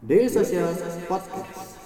Daily 0.00 0.32
Social 0.32 0.72
Podcast. 1.04 1.76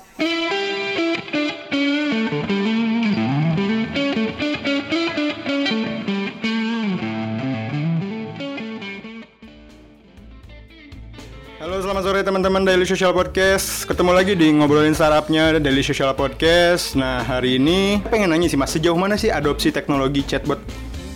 Halo 11.58 11.82
selamat 11.82 12.02
sore 12.06 12.22
teman-teman 12.22 12.62
Daily 12.62 12.86
Social 12.86 13.10
Podcast. 13.10 13.82
Ketemu 13.82 14.14
lagi 14.14 14.38
di 14.38 14.46
ngobrolin 14.62 14.94
startupnya 14.94 15.58
Daily 15.58 15.82
Social 15.82 16.14
Podcast. 16.14 16.94
Nah 16.94 17.18
hari 17.18 17.58
ini 17.58 17.98
pengen 18.06 18.30
nanya 18.30 18.46
sih 18.46 18.54
mas 18.54 18.70
Sejauh 18.70 18.94
mana 18.94 19.18
sih 19.18 19.34
adopsi 19.34 19.74
teknologi 19.74 20.22
chatbot 20.22 20.62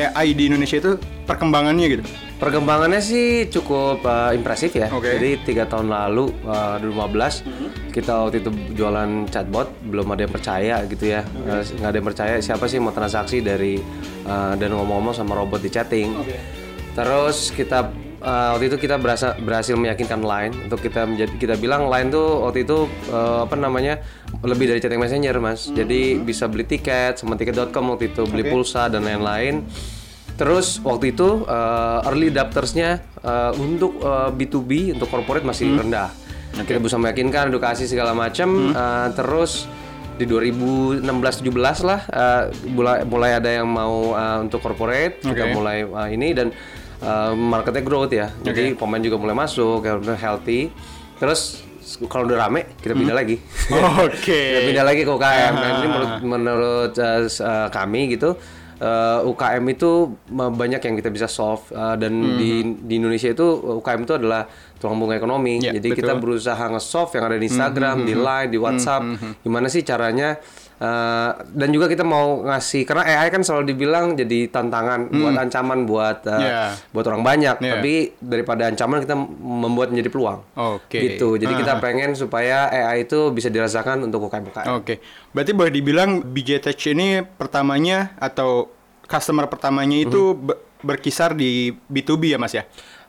AI 0.02 0.34
di 0.34 0.50
Indonesia 0.50 0.82
itu 0.82 0.98
perkembangannya 1.30 1.86
gitu 1.94 2.27
Perkembangannya 2.38 3.02
sih 3.02 3.50
cukup 3.50 4.06
uh, 4.06 4.30
impresif 4.30 4.70
ya. 4.70 4.86
Oke. 4.94 5.18
Jadi 5.18 5.42
tiga 5.42 5.66
tahun 5.66 5.90
lalu, 5.90 6.30
uh, 6.46 6.78
2015, 6.78 7.90
kita 7.90 8.12
waktu 8.14 8.46
itu 8.46 8.50
jualan 8.78 9.26
chatbot, 9.26 9.66
belum 9.82 10.06
ada 10.14 10.22
yang 10.22 10.30
percaya 10.30 10.76
gitu 10.86 11.18
ya. 11.18 11.26
Uh, 11.42 11.66
nggak 11.66 11.90
ada 11.90 11.96
yang 11.98 12.08
percaya 12.08 12.34
siapa 12.38 12.70
sih 12.70 12.78
mau 12.78 12.94
transaksi 12.94 13.42
dari 13.42 13.82
uh, 14.22 14.54
dan 14.54 14.70
ngomong-ngomong 14.70 15.18
sama 15.18 15.34
robot 15.34 15.58
di 15.58 15.70
chatting. 15.74 16.14
Terus 16.94 17.50
kita 17.50 17.90
uh, 18.22 18.54
waktu 18.54 18.70
itu 18.70 18.76
kita 18.86 19.02
berasa, 19.02 19.34
berhasil 19.38 19.74
meyakinkan 19.74 20.22
Line 20.22 20.54
untuk 20.70 20.78
kita 20.82 21.10
menjadi 21.10 21.34
kita 21.38 21.54
bilang 21.58 21.90
Line 21.90 22.10
tuh 22.10 22.46
waktu 22.46 22.62
itu 22.62 22.86
uh, 23.10 23.46
apa 23.46 23.54
namanya 23.58 23.98
lebih 24.46 24.70
dari 24.70 24.78
chatting 24.78 25.02
messenger 25.02 25.34
mas. 25.42 25.66
Jadi 25.70 26.22
bisa 26.22 26.46
beli 26.46 26.66
tiket 26.66 27.18
sama 27.18 27.34
tiket.com 27.34 27.98
waktu 27.98 28.14
itu 28.14 28.22
beli 28.30 28.46
pulsa 28.46 28.86
dan 28.86 29.02
lain-lain. 29.02 29.66
Terus 30.38 30.78
waktu 30.86 31.18
itu 31.18 31.42
uh, 31.50 32.06
early 32.06 32.30
adoptersnya 32.30 33.02
uh, 33.26 33.50
untuk 33.58 33.98
uh, 33.98 34.30
B2B 34.30 34.94
untuk 34.94 35.10
corporate 35.10 35.42
masih 35.42 35.74
rendah. 35.74 36.14
Kita 36.54 36.78
bisa 36.78 36.94
meyakinkan 36.94 37.50
edukasi 37.50 37.90
segala 37.90 38.14
macam. 38.14 38.70
uh, 38.70 39.10
terus 39.18 39.66
di 40.18 40.26
2016-17 40.26 41.06
lah 41.86 42.00
uh, 42.10 42.50
mulai 42.66 43.06
mulai 43.06 43.30
ada 43.38 43.50
yang 43.54 43.70
mau 43.70 44.18
uh, 44.18 44.42
untuk 44.42 44.58
corporate 44.58 45.22
kita 45.22 45.46
Oke. 45.46 45.54
mulai 45.54 45.86
uh, 45.86 46.10
ini 46.10 46.34
dan 46.34 46.50
uh, 47.02 47.34
marketnya 47.34 47.82
growth 47.82 48.14
ya. 48.14 48.30
Jadi 48.42 48.74
pemain 48.74 49.02
juga 49.02 49.18
mulai 49.18 49.34
masuk, 49.34 49.86
ya 49.86 49.98
healthy. 50.18 50.70
Terus 51.18 51.66
kalau 52.06 52.30
udah 52.30 52.46
rame 52.46 52.78
kita 52.78 52.94
pindah 52.94 53.16
lagi. 53.16 53.42
Oke 54.06 54.38
kita 54.38 54.60
pindah 54.70 54.84
lagi 54.86 55.02
ke 55.02 55.10
UKM. 55.10 55.54
Nah, 55.54 55.70
ini 55.82 55.86
menurut 55.90 56.12
menurut 56.22 56.92
uh, 56.94 57.26
uh, 57.26 57.68
kami 57.74 58.14
gitu 58.14 58.38
uh, 58.80 59.26
UKM 59.26 59.64
itu 59.70 60.16
banyak 60.32 60.80
yang 60.82 60.94
kita 60.98 61.10
bisa 61.10 61.26
solve 61.30 61.62
uh, 61.74 61.94
dan 61.98 62.38
di 62.38 62.78
di 62.82 62.98
Indonesia 62.98 63.30
itu 63.30 63.44
uh, 63.44 63.78
UKM 63.82 64.00
itu 64.06 64.14
adalah 64.16 64.46
tulang 64.78 64.98
bunga 64.98 65.18
ekonomi. 65.18 65.58
Ya, 65.58 65.74
Jadi 65.74 65.94
kita 65.94 66.14
berusaha 66.18 66.70
nge-solve 66.70 67.10
yang 67.18 67.24
ada 67.26 67.36
di 67.38 67.46
Instagram, 67.50 67.96
di 68.06 68.14
Line, 68.14 68.50
di 68.50 68.58
WhatsApp. 68.58 69.02
Gimana 69.42 69.66
sih 69.66 69.82
caranya 69.82 70.38
uh, 70.78 71.30
dan 71.48 71.68
juga 71.68 71.86
kita 71.86 72.02
mau 72.02 72.42
ngasih 72.42 72.82
karena 72.82 73.02
AI 73.04 73.28
kan 73.28 73.42
selalu 73.42 73.68
dibilang 73.68 74.14
jadi 74.14 74.46
tantangan 74.48 75.06
buat 75.08 75.34
ancaman 75.36 75.84
buat 75.84 76.22
uh, 76.24 76.38
Ya. 76.38 76.62
buat 76.90 77.04
orang 77.04 77.20
banyak. 77.20 77.56
Ya. 77.58 77.72
Tapi 77.74 77.94
daripada 78.16 78.66
ancaman 78.66 79.00
kita 79.00 79.14
membuat 79.38 79.90
menjadi 79.90 80.08
peluang. 80.08 80.38
Oke 80.54 80.98
Gitu. 80.98 81.36
Jadi 81.36 81.52
kita 81.54 81.78
pengen 81.78 82.14
supaya 82.14 82.66
AI 82.66 83.04
itu 83.04 83.30
bisa 83.30 83.46
dirasakan 83.46 84.02
untuk 84.02 84.24
UKM-UKM. 84.24 84.66
Oke 84.74 84.98
Berarti 85.30 85.52
boleh 85.52 85.70
dibilang 85.70 86.22
BJ 86.22 86.58
Tech 86.60 86.78
ini 86.86 87.20
pertamanya 87.20 88.16
Atau 88.16 88.70
customer 89.04 89.46
pertamanya 89.46 89.98
itu 89.98 90.32
be- 90.32 90.56
berkisar 90.78 91.32
di 91.32 91.74
B2B 91.84 92.30
ya 92.30 92.38
mas 92.38 92.52
ya 92.52 92.62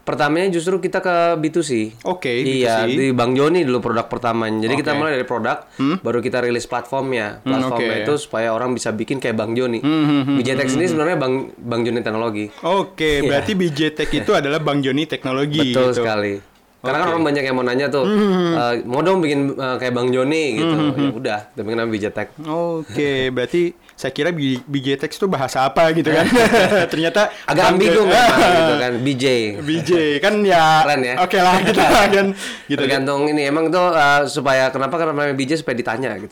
Pertamanya 0.09 0.49
justru 0.49 0.81
kita 0.81 0.99
ke 0.99 1.15
B2C. 1.37 2.01
Oke, 2.01 2.33
Iya, 2.33 2.81
B2C. 2.83 2.97
di 2.97 3.07
Bang 3.13 3.31
Joni 3.31 3.61
dulu 3.61 3.77
produk 3.79 4.09
pertamanya. 4.09 4.57
Jadi 4.59 4.73
kita 4.75 4.97
mulai 4.97 5.13
dari 5.13 5.23
produk, 5.23 5.69
baru 6.01 6.17
kita 6.17 6.41
rilis 6.41 6.65
platformnya. 6.65 7.39
Platformnya 7.39 7.93
oke. 7.93 8.03
itu 8.03 8.13
supaya 8.17 8.49
orang 8.49 8.73
bisa 8.73 8.89
bikin 8.89 9.21
kayak 9.21 9.37
Bang 9.37 9.53
Joni. 9.53 9.85
BJTech 10.33 10.65
ini 10.71 10.85
sebenarnya 10.87 11.15
Bang 11.15 11.33
Bang 11.55 11.85
Joni 11.85 12.01
Teknologi. 12.01 12.49
Oke 12.59 13.21
berarti 13.21 13.53
BJ 13.53 13.93
Tech 13.93 14.09
itu 14.09 14.31
adalah 14.31 14.57
Bang 14.57 14.81
Joni 14.81 15.05
Teknologi 15.05 15.61
Iya. 15.61 15.77
Betul 15.77 15.87
gitu. 15.87 16.01
sekali. 16.01 16.33
Karena 16.79 16.97
kan 16.97 17.07
orang 17.11 17.23
banyak 17.27 17.43
yang 17.43 17.53
mau 17.53 17.61
nanya 17.61 17.91
tuh, 17.91 18.07
eh, 18.07 18.79
mau 18.87 19.03
dong 19.03 19.19
bikin 19.19 19.51
eh, 19.51 19.75
kayak 19.77 19.91
Bang 19.91 20.09
Joni 20.09 20.43
gitu. 20.55 20.73
Ya 20.95 21.11
udah, 21.11 21.39
kita 21.51 21.61
bikin 21.61 21.77
nama 21.77 21.91
BJTech. 21.91 22.27
Oke, 22.47 23.11
berarti 23.29 23.63
saya 23.99 24.15
kira 24.15 24.31
B- 24.31 24.63
BJ 24.63 24.95
Text 24.95 25.19
itu 25.19 25.27
bahasa 25.27 25.59
apa 25.61 25.91
gitu 25.91 26.07
kan? 26.07 26.23
Ternyata 26.93 27.35
Agak 27.43 27.65
ambigu 27.69 27.99
memang 28.01 28.39
gitu 28.63 28.73
kan, 28.77 28.93
BJ. 28.97 29.25
BJ 29.59 29.91
kan 30.17 30.39
ya. 30.41 30.87
Keren 30.87 31.01
ya? 31.03 31.15
Oke 31.19 31.35
lah 31.35 31.59
kita 31.59 31.83
kan 32.07 32.27
gitu. 32.71 32.79
Tergantung 32.79 33.27
ini 33.27 33.43
emang 33.43 33.67
tuh 33.67 33.91
eh, 33.91 34.23
supaya 34.25 34.71
kenapa 34.71 34.95
karena 34.95 35.11
namanya 35.11 35.35
BJ 35.35 35.59
supaya 35.59 35.75
ditanya 35.75 36.15
gitu. 36.15 36.31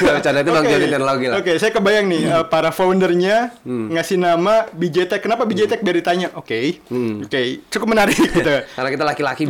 Bercanda 0.00 0.40
itu 0.40 0.50
Bang. 0.50 0.64
Joni 0.64 0.86
Teknologi 0.86 1.26
lah. 1.26 1.36
Hmm. 1.36 1.42
Oke, 1.42 1.52
saya 1.58 1.70
kebayang 1.70 2.06
nih 2.06 2.22
eh, 2.24 2.44
para 2.46 2.70
foundernya 2.70 3.52
ngasih 3.66 4.16
nama 4.16 4.64
BJ 4.70 5.04
Tech. 5.06 5.20
Kenapa 5.20 5.44
BJ 5.44 5.66
Tech 5.66 5.80
biar 5.80 5.96
ditanya? 5.98 6.32
Oke, 6.32 6.80
Hmm. 6.86 7.20
oke, 7.20 7.40
cukup 7.68 7.86
menarik 7.90 8.16
gitu. 8.16 8.40
Karena 8.72 8.88
kita 8.88 9.04
laki-laki. 9.04 9.44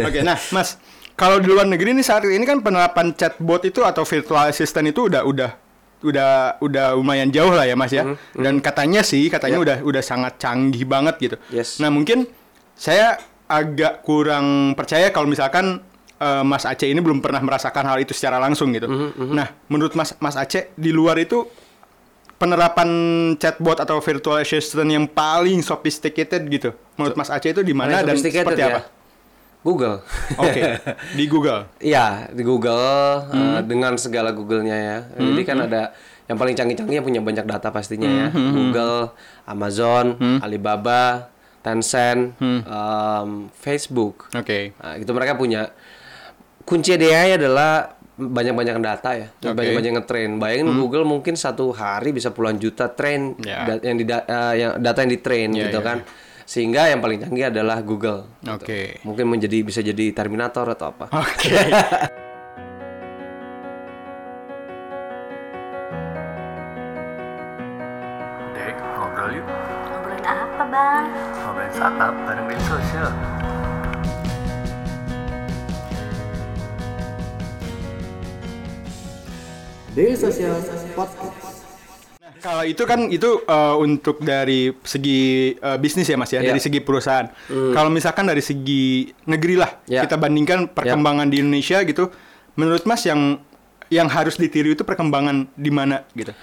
Oke, 0.00 0.22
nah 0.22 0.38
Mas, 0.48 0.78
kalau 1.22 1.38
di 1.38 1.46
luar 1.46 1.70
negeri 1.70 1.94
ini 1.94 2.02
saat 2.02 2.26
ini 2.26 2.42
kan 2.42 2.58
penerapan 2.58 3.14
chatbot 3.14 3.62
itu 3.62 3.86
atau 3.86 4.02
virtual 4.02 4.50
assistant 4.50 4.90
itu 4.90 5.06
udah 5.06 5.22
udah 5.22 5.50
udah 6.02 6.58
udah 6.58 6.86
lumayan 6.98 7.30
jauh 7.30 7.54
lah 7.54 7.62
ya 7.62 7.78
Mas 7.78 7.94
ya. 7.94 8.18
Dan 8.34 8.58
katanya 8.58 9.06
sih 9.06 9.30
katanya 9.30 9.62
udah 9.62 9.76
udah 9.86 10.02
sangat 10.02 10.42
canggih 10.42 10.82
banget 10.82 11.14
gitu. 11.22 11.36
Yes. 11.54 11.78
Nah, 11.78 11.94
mungkin 11.94 12.26
saya 12.74 13.22
agak 13.46 14.02
kurang 14.02 14.74
percaya 14.74 15.14
kalau 15.14 15.30
misalkan 15.30 15.78
eh, 16.18 16.42
Mas 16.42 16.66
Aceh 16.66 16.90
ini 16.90 16.98
belum 16.98 17.22
pernah 17.22 17.38
merasakan 17.38 17.86
hal 17.86 18.02
itu 18.02 18.10
secara 18.18 18.42
langsung 18.42 18.74
gitu. 18.74 18.90
Nah, 19.14 19.46
menurut 19.70 19.94
Mas 19.94 20.18
Mas 20.18 20.34
Aceh 20.34 20.74
di 20.74 20.90
luar 20.90 21.22
itu 21.22 21.46
penerapan 22.34 22.90
chatbot 23.38 23.78
atau 23.78 24.02
virtual 24.02 24.42
assistant 24.42 24.90
yang 24.90 25.06
paling 25.06 25.62
sophisticated 25.62 26.42
gitu. 26.50 26.74
Menurut 26.98 27.14
Mas 27.14 27.30
Aceh 27.30 27.54
itu 27.54 27.62
di 27.62 27.70
mana 27.70 28.02
dan 28.02 28.18
seperti 28.18 28.58
ya. 28.58 28.82
apa? 28.82 29.01
Google. 29.62 30.02
Oke, 30.36 30.60
di 31.18 31.24
Google. 31.24 31.70
Iya, 31.78 32.26
di 32.28 32.42
Google 32.42 32.82
Hmm. 33.24 33.62
dengan 33.62 33.94
segala 33.94 34.30
Google-nya 34.30 34.74
ya. 34.74 34.98
Jadi 35.14 35.42
kan 35.42 35.58
ada 35.62 35.94
yang 36.24 36.34
paling 36.34 36.52
canggih-canggih 36.52 36.98
punya 37.00 37.20
banyak 37.20 37.44
data 37.44 37.68
pastinya 37.68 38.06
ya. 38.06 38.28
Hmm, 38.28 38.50
Google, 38.52 39.14
Amazon, 39.44 40.14
Alibaba, 40.38 41.30
Tencent, 41.60 42.34
em, 42.38 43.28
Facebook. 43.52 44.26
Oke. 44.32 44.74
Nah, 44.76 44.94
itu 44.96 45.10
mereka 45.10 45.34
punya 45.34 45.70
kunci 46.62 46.94
AI 46.94 47.36
adalah 47.36 47.94
banyak-banyak 48.12 48.76
data 48.78 49.10
ya. 49.14 49.26
Hmm. 49.40 49.54
banyak-banyak 49.54 49.92
ngetrain. 49.96 50.30
Bayangin 50.36 50.74
Google 50.74 51.02
mungkin 51.02 51.34
satu 51.34 51.70
hari 51.70 52.10
bisa 52.10 52.30
puluhan 52.30 52.56
juta 52.56 52.86
train 52.88 53.34
Ya. 53.38 53.66
da- 53.68 53.82
yang 53.82 53.96
di 53.96 54.04
eh, 54.04 54.22
yang 54.56 54.72
data 54.76 54.98
yang 55.00 55.12
ditrain 55.12 55.50
Ya, 55.50 55.66
gitu 55.66 55.78
ya, 55.78 55.84
kan. 55.84 55.98
Sehingga 56.52 56.84
yang 56.84 57.00
paling 57.00 57.16
canggih 57.16 57.48
adalah 57.48 57.80
Google. 57.80 58.28
gitu. 58.44 58.52
Oke. 58.60 59.00
Mungkin 59.08 59.24
menjadi 59.24 59.64
bisa 59.64 59.80
jadi 59.80 60.12
Terminator 60.12 60.68
atau 60.76 60.92
apa. 60.92 61.08
Oke. 61.08 61.48
Dek, 68.52 68.76
ngobrol 68.76 69.30
yuk. 69.32 69.46
Ngobrolin 69.48 70.24
apa 70.28 70.64
bang? 70.68 71.04
Ngobrolin 71.40 71.72
startup 71.72 72.12
bareng 72.28 72.46
Daily 72.52 72.64
Social. 72.68 73.08
Daily 79.96 80.16
Social 80.20 80.56
Podcast. 80.92 81.51
Kalau 82.42 82.62
itu 82.62 82.82
kan 82.82 83.06
itu 83.06 83.40
eh, 83.40 83.74
untuk 83.76 84.18
dari 84.18 84.74
segi 84.82 85.20
eh, 85.54 85.78
bisnis 85.78 86.04
ya 86.04 86.16
Mas 86.16 86.28
ya, 86.28 86.38
Iya. 86.38 86.50
dari 86.50 86.60
segi 86.60 86.78
perusahaan. 86.78 87.30
Kalau 87.46 87.88
misalkan 87.88 88.26
dari 88.26 88.42
segi 88.42 89.06
negeri 89.24 89.54
lah, 89.54 89.78
Ya. 89.86 90.02
kita 90.02 90.16
bandingkan 90.16 90.66
perkembangan 90.68 91.26
di 91.26 91.38
Indonesia 91.38 91.78
gitu. 91.82 92.10
Menurut 92.54 92.82
Mas 92.82 93.02
yang 93.02 93.38
yang 93.88 94.08
harus 94.08 94.34
ditiru 94.34 94.72
itu 94.72 94.82
perkembangan 94.82 95.48
di 95.54 95.70
mana 95.70 96.02
gitu? 96.12 96.34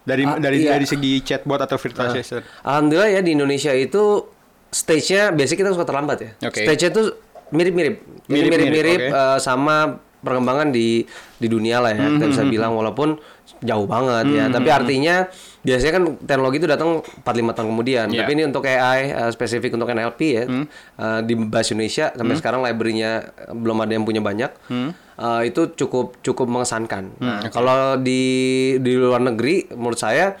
Dari 0.00 0.24
Ah, 0.24 0.38
dari 0.38 0.62
iya. 0.62 0.72
dari 0.72 0.86
segi 0.86 1.20
chatbot 1.20 1.58
atau 1.58 1.76
virtual 1.76 2.08
assistant. 2.08 2.46
Alhamdulillah 2.62 3.10
ya 3.10 3.20
di 3.20 3.34
Indonesia 3.34 3.72
itu 3.72 4.24
stage-nya 4.68 5.32
biasanya 5.32 5.58
kita 5.58 5.70
suka 5.72 5.84
terlambat 5.84 6.18
ya. 6.18 6.30
Oke. 6.44 6.64
Stage-nya 6.64 6.90
itu 6.90 7.02
mirip-mirip. 7.50 7.94
Mirip-mirip, 8.24 8.66
Mirip-mirip 8.68 9.00
oke. 9.02 9.08
eh, 9.10 9.38
sama 9.38 9.76
perkembangan 10.20 10.70
di 10.70 11.02
di 11.38 11.46
dunia 11.46 11.78
lah 11.78 11.94
ya. 11.94 12.06
Kita 12.10 12.24
Hmm, 12.24 12.32
bisa 12.32 12.42
bilang 12.44 12.74
walaupun 12.74 13.18
jauh 13.58 13.86
banget 13.86 14.26
ya. 14.30 14.44
Tapi 14.48 14.68
artinya 14.68 15.26
biasanya 15.62 15.92
kan 15.98 16.04
teknologi 16.22 16.56
itu 16.58 16.68
datang 16.68 17.02
4 17.02 17.24
5 17.24 17.54
tahun 17.54 17.68
kemudian. 17.70 18.06
Hmm. 18.08 18.18
Tapi 18.18 18.30
ini 18.32 18.42
untuk 18.46 18.62
AI 18.62 19.00
eh, 19.10 19.30
spesifik 19.30 19.74
untuk 19.74 19.88
NLP 19.88 20.20
ya. 20.22 20.44
eh, 20.46 21.20
di 21.22 21.34
bahasa 21.34 21.74
Indonesia 21.74 22.10
sampai 22.10 22.34
sekarang 22.36 22.60
library-nya 22.62 23.10
belum 23.52 23.78
ada 23.82 23.92
yang 23.92 24.04
punya 24.04 24.20
banyak. 24.20 24.50
Hmm. 24.66 24.90
Eh, 25.18 25.42
itu 25.50 25.74
cukup 25.74 26.18
cukup 26.22 26.46
mengesankan. 26.46 27.10
Nah, 27.18 27.50
kalau 27.50 27.98
di 27.98 28.22
di 28.78 28.92
luar 28.94 29.18
negeri 29.18 29.66
menurut 29.74 29.98
saya 29.98 30.38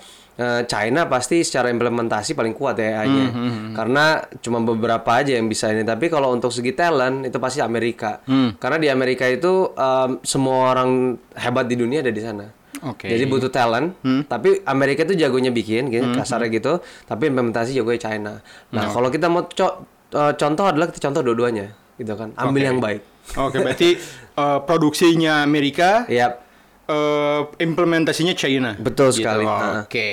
China 0.64 1.10
pasti 1.10 1.42
secara 1.42 1.66
implementasi 1.66 2.32
paling 2.32 2.54
kuat 2.54 2.78
ya 2.78 3.02
AI-nya. 3.02 3.26
Karena 3.74 4.04
cuma 4.38 4.62
beberapa 4.62 5.10
aja 5.10 5.34
yang 5.34 5.50
bisa 5.50 5.66
ini. 5.68 5.82
Tapi 5.82 6.06
kalau 6.06 6.30
untuk 6.30 6.54
segi 6.54 6.70
talent 6.72 7.26
itu 7.26 7.36
pasti 7.36 7.58
Amerika. 7.58 8.22
Karena 8.56 8.78
di 8.78 8.86
Amerika 8.86 9.26
itu 9.26 9.74
em, 9.74 10.22
semua 10.22 10.70
orang 10.70 11.18
hebat 11.34 11.66
di 11.66 11.74
dunia 11.74 12.00
ada 12.00 12.14
di 12.14 12.22
sana. 12.22 12.46
Oke. 12.86 13.10
Jadi 13.10 13.26
butuh 13.26 13.50
talent, 13.50 13.98
tapi 14.30 14.62
Amerika 14.62 15.02
itu 15.02 15.18
jagonya 15.18 15.50
bikin, 15.50 15.90
gitu, 15.90 16.06
kasarnya 16.14 16.46
gitu. 16.48 16.78
Tapi 17.04 17.26
implementasi 17.26 17.74
jagonya 17.74 17.98
China. 17.98 18.32
Nah, 18.70 18.86
kalau 18.88 19.10
kita 19.10 19.26
mau 19.26 19.50
co- 19.50 19.82
eh, 20.14 20.32
contoh 20.38 20.62
adalah 20.62 20.86
kita 20.86 21.10
contoh 21.10 21.26
dua-duanya, 21.26 21.74
gitu 21.98 22.14
kan. 22.14 22.30
Ambil 22.38 22.62
Oke. 22.62 22.68
yang 22.70 22.78
baik. 22.78 23.00
Oke, 23.34 23.56
berarti 23.58 23.98
eh, 24.38 24.58
produksinya 24.62 25.42
Amerika, 25.42 26.06
Yap. 26.06 26.46
Eh, 26.88 27.42
implementasinya 27.60 28.32
China. 28.32 28.74
Betul 28.74 29.12
Gitu. 29.12 29.20
sekali. 29.22 29.44
Oke. 29.44 30.10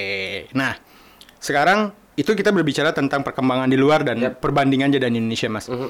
Nah, 0.52 0.76
sekarang 1.40 1.90
itu 2.16 2.32
kita 2.32 2.52
berbicara 2.52 2.92
tentang 2.92 3.24
perkembangan 3.24 3.68
di 3.68 3.76
luar 3.76 4.04
dan 4.04 4.36
perbandingan 4.36 4.92
aja 4.92 5.00
dan 5.08 5.16
Indonesia, 5.16 5.48
Mas. 5.48 5.68
Mhm. 5.68 5.90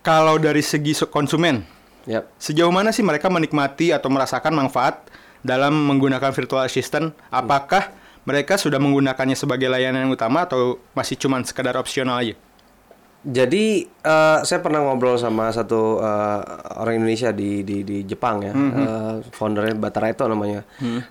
Kalau 0.00 0.36
dari 0.36 0.62
segi 0.62 0.94
konsumen, 1.04 1.64
Yap. 2.06 2.32
sejauh 2.40 2.72
mana 2.72 2.94
sih 2.94 3.04
mereka 3.04 3.28
menikmati 3.28 3.92
atau 3.92 4.08
merasakan 4.08 4.56
manfaat 4.56 5.04
dalam 5.42 5.74
menggunakan 5.74 6.32
virtual 6.32 6.64
assistant? 6.64 7.12
Apakah 7.28 7.92
mereka 8.24 8.56
sudah 8.56 8.80
menggunakannya 8.80 9.36
sebagai 9.36 9.68
layanan 9.68 10.08
yang 10.08 10.12
utama 10.12 10.48
atau 10.48 10.80
masih 10.92 11.16
cuman 11.16 11.44
sekedar 11.44 11.76
opsional 11.76 12.16
aja? 12.16 12.36
Jadi 13.20 13.64
eh, 13.82 14.38
saya 14.40 14.60
pernah 14.60 14.78
ngobrol 14.80 15.14
sama 15.14 15.50
satu 15.50 15.98
eh, 15.98 16.40
orang 16.76 16.94
Indonesia 16.96 17.28
di 17.28 17.60
di 17.60 17.82
di 17.82 18.02
Jepang 18.02 18.40
ya, 18.40 18.54
Eh, 18.54 19.14
foundernya 19.32 19.74
Batara 19.74 20.08
itu 20.08 20.22
namanya. 20.24 20.62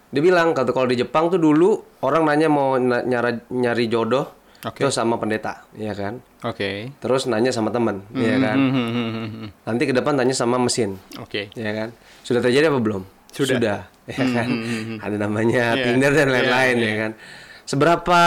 Dia 0.08 0.22
bilang 0.22 0.52
kalau 0.52 0.72
kalau 0.72 0.88
di 0.88 0.96
Jepang 0.96 1.28
tuh 1.28 1.38
dulu 1.38 1.76
orang 2.00 2.24
nanya 2.24 2.48
mau 2.48 2.76
na- 2.76 3.04
nyara- 3.04 3.44
nyari 3.50 3.86
jodoh 3.86 4.24
Oke. 4.64 4.82
tuh 4.82 4.90
sama 4.90 5.16
pendeta, 5.16 5.68
ya 5.74 5.92
kan. 5.92 6.24
Oke. 6.42 6.96
Terus 6.98 7.28
nanya 7.28 7.52
sama 7.52 7.70
teman, 7.70 8.02
ya 8.12 8.40
kan. 8.40 8.58
Nanti 9.62 9.84
ke 9.84 9.94
depan 9.94 10.16
tanya 10.16 10.34
sama 10.34 10.56
mesin, 10.58 10.96
Oke. 11.18 11.52
ya 11.54 11.72
kan. 11.76 11.90
Sudah 12.24 12.40
terjadi 12.40 12.72
apa 12.72 12.80
belum? 12.80 13.04
Sudah. 13.30 13.86
ya 14.08 14.26
kan. 14.26 14.48
Ada 15.04 15.20
namanya 15.20 15.76
Iya. 15.76 15.84
Tinder 15.84 16.12
dan 16.12 16.32
lain-lain, 16.32 16.76
iya. 16.78 16.88
ya 16.88 16.96
kan. 16.98 17.12
Seberapa 17.68 18.20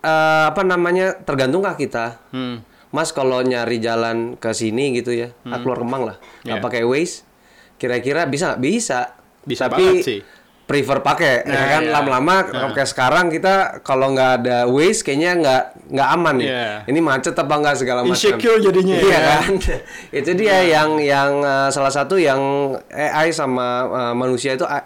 eh, 0.00 0.44
apa 0.48 0.62
namanya 0.62 1.12
tergantungkah 1.14 1.76
kita? 1.76 2.16
Hmm. 2.32 2.64
Mas 2.88 3.10
kalau 3.10 3.40
nyari 3.40 3.76
jalan 3.76 4.34
ke 4.34 4.50
sini 4.50 4.94
gitu 4.94 5.10
ya, 5.10 5.34
ah, 5.44 5.58
keluar 5.58 5.78
Kemang 5.78 6.02
lah, 6.04 6.16
nggak 6.42 6.58
Iya. 6.58 6.64
pakai 6.64 6.82
Waze, 6.82 7.26
kira-kira 7.74 8.24
bisa 8.24 8.52
nggak? 8.52 8.60
Bisa. 8.60 9.00
Bisa 9.42 9.64
Tapi 9.66 9.78
banget 9.80 10.02
sih. 10.02 10.20
prefer 10.64 10.98
pakai, 10.98 11.42
ya 11.42 11.48
Nah, 11.48 11.64
kan? 11.68 11.82
iya. 11.82 11.92
Lama-lama 11.92 12.34
kayak 12.72 12.88
sekarang 12.88 13.26
kita 13.28 13.54
kalau 13.80 14.10
nggak 14.10 14.32
ada 14.40 14.58
Waze 14.66 15.00
kayaknya 15.00 15.30
nggak 15.36 15.62
nggak 15.88 16.08
aman 16.10 16.34
nih. 16.36 16.48
Iya. 16.48 16.66
Ini 16.86 16.98
macet 17.00 17.34
apa 17.34 17.54
nggak 17.54 17.76
segala 17.76 18.00
macam. 18.02 18.14
Insecure 18.14 18.58
jadinya, 18.58 18.94
Iya 18.96 19.06
ya. 19.12 19.20
kan? 19.38 19.52
itu 20.18 20.30
dia 20.34 20.56
yang 20.62 20.90
yang 20.98 21.30
uh, 21.38 21.68
salah 21.68 21.90
satu 21.90 22.16
yang 22.16 22.40
AI 22.88 23.30
sama 23.30 23.66
uh, 23.86 24.14
manusia 24.14 24.54
itu 24.54 24.62
uh, 24.62 24.82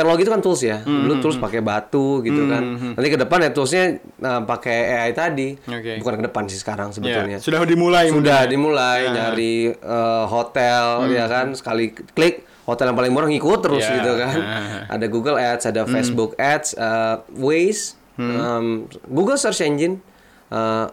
teknologi 0.00 0.22
itu 0.22 0.32
kan 0.32 0.40
tools 0.40 0.60
ya. 0.60 0.80
Hmm, 0.80 1.04
Dulu 1.04 1.14
tools 1.20 1.36
pakai 1.36 1.60
batu 1.60 2.20
gitu 2.20 2.42
kan. 2.44 2.62
Nanti 2.90 3.08
ke 3.08 3.18
depan 3.18 3.38
ya 3.38 3.50
toolsnya 3.50 3.84
uh, 4.18 4.42
pakai 4.42 4.76
AI 4.98 5.12
tadi. 5.12 5.52
Oke. 5.60 6.00
Bukan 6.00 6.14
ke 6.16 6.24
depan 6.24 6.44
sih 6.46 6.56
sekarang 6.56 6.88
Ya, 6.88 6.94
sebetulnya. 6.96 7.36
sudah 7.38 7.60
dimulai 7.62 8.08
Sudah 8.08 8.16
mungkin 8.16 8.32
ya? 8.32 8.48
dimulai 8.48 9.00
nyari 9.06 9.54
uh, 9.76 10.24
hotel 10.24 10.84
ya 11.10 11.24
kan 11.26 11.52
sekali 11.52 11.92
klik 11.92 12.42
hotel 12.62 12.88
yang 12.88 12.96
paling 12.96 13.10
murah 13.10 13.26
ngikut 13.26 13.60
terus 13.60 13.82
Ya. 13.82 13.98
gitu 13.98 14.12
kan. 14.16 14.36
Ada 14.94 15.06
Google 15.06 15.36
Ads, 15.36 15.64
ada 15.66 15.82
Facebook 15.84 16.32
Ads, 16.34 16.74
uh, 16.74 17.20
Waze, 17.32 17.94
um, 18.16 18.86
Google 19.06 19.36
Search 19.36 19.60
Engine. 19.60 19.98
Uh, 20.46 20.86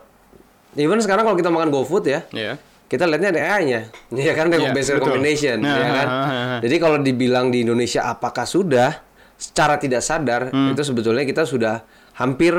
even 0.73 0.97
sekarang 0.99 1.21
kalau 1.21 1.33
kita 1.33 1.47
makan 1.47 1.69
GoFood 1.69 2.05
ya, 2.05 2.21
Iya. 2.29 2.61
Kita 2.87 3.03
lihatnya 3.03 3.29
ada 3.29 3.41
AI-nya, 3.53 3.81
ya 4.17 4.31
kan 4.31 4.47
Iya, 4.49 4.71
basic 4.71 4.95
betul. 4.95 5.03
recommendation, 5.03 5.57
Nah, 5.59 5.75
ya 5.75 5.87
kan. 5.93 6.07
ha. 6.07 6.57
Jadi 6.59 6.75
kalau 6.77 6.97
dibilang 6.97 7.51
di 7.51 7.61
Indonesia 7.61 8.07
apakah 8.07 8.43
sudah, 8.43 9.03
secara 9.35 9.75
tidak 9.75 10.01
sadar 10.01 10.49
Hmm. 10.49 10.71
itu 10.71 10.81
sebetulnya 10.81 11.21
kita 11.21 11.43
sudah 11.43 11.83
hampir 12.15 12.55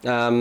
um, 0.00 0.36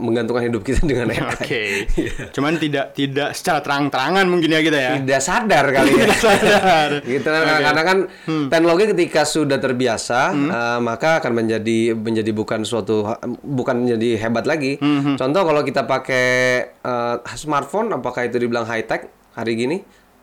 menggantungkan 0.00 0.46
hidup 0.46 0.62
kita 0.62 0.86
dengan 0.86 1.08
AI. 1.08 1.22
Oke. 1.32 1.62
Iya. 1.90 2.30
Cuman 2.30 2.56
tidak 2.56 2.92
tidak 2.92 3.32
secara 3.32 3.58
terang-terangan 3.60 4.24
mungkin 4.24 4.48
ya 4.48 4.60
kita 4.60 4.78
ya. 4.78 4.92
Tidak 4.96 5.20
sadar 5.20 5.64
kali 5.68 5.90
ya. 5.90 6.04
Tidak 6.04 6.20
sadar. 6.20 6.88
gitu 7.12 7.26
kan 7.26 7.42
Oke. 7.42 7.62
karena 7.62 7.82
kan 7.82 7.98
Hmm. 8.20 8.46
teknologi 8.46 8.84
ketika 8.88 9.22
sudah 9.22 9.56
terbiasa 9.56 10.20
uh, 10.30 10.78
maka 10.78 11.18
akan 11.18 11.32
menjadi 11.36 11.92
menjadi 11.92 12.30
bukan 12.30 12.62
suatu 12.62 13.06
bukan 13.40 13.82
menjadi 13.82 14.20
hebat 14.20 14.44
lagi. 14.44 14.76
Hmm, 14.76 15.16
Contoh 15.16 15.42
kalau 15.42 15.62
kita 15.62 15.82
pakai 15.82 16.26
uh, 16.80 17.16
smartphone 17.32 17.90
apakah 17.90 18.24
itu 18.24 18.36
dibilang 18.36 18.64
high 18.64 18.82
tech 18.82 19.06
hari 19.32 19.56
gini? 19.56 19.78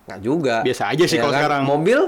Nggak 0.06 0.20
juga. 0.22 0.56
Biasa 0.62 0.84
aja 0.90 1.04
sih 1.04 1.18
Ya 1.18 1.22
kalau 1.22 1.34
kan? 1.34 1.42
sekarang. 1.42 1.62
Mobil 1.66 2.00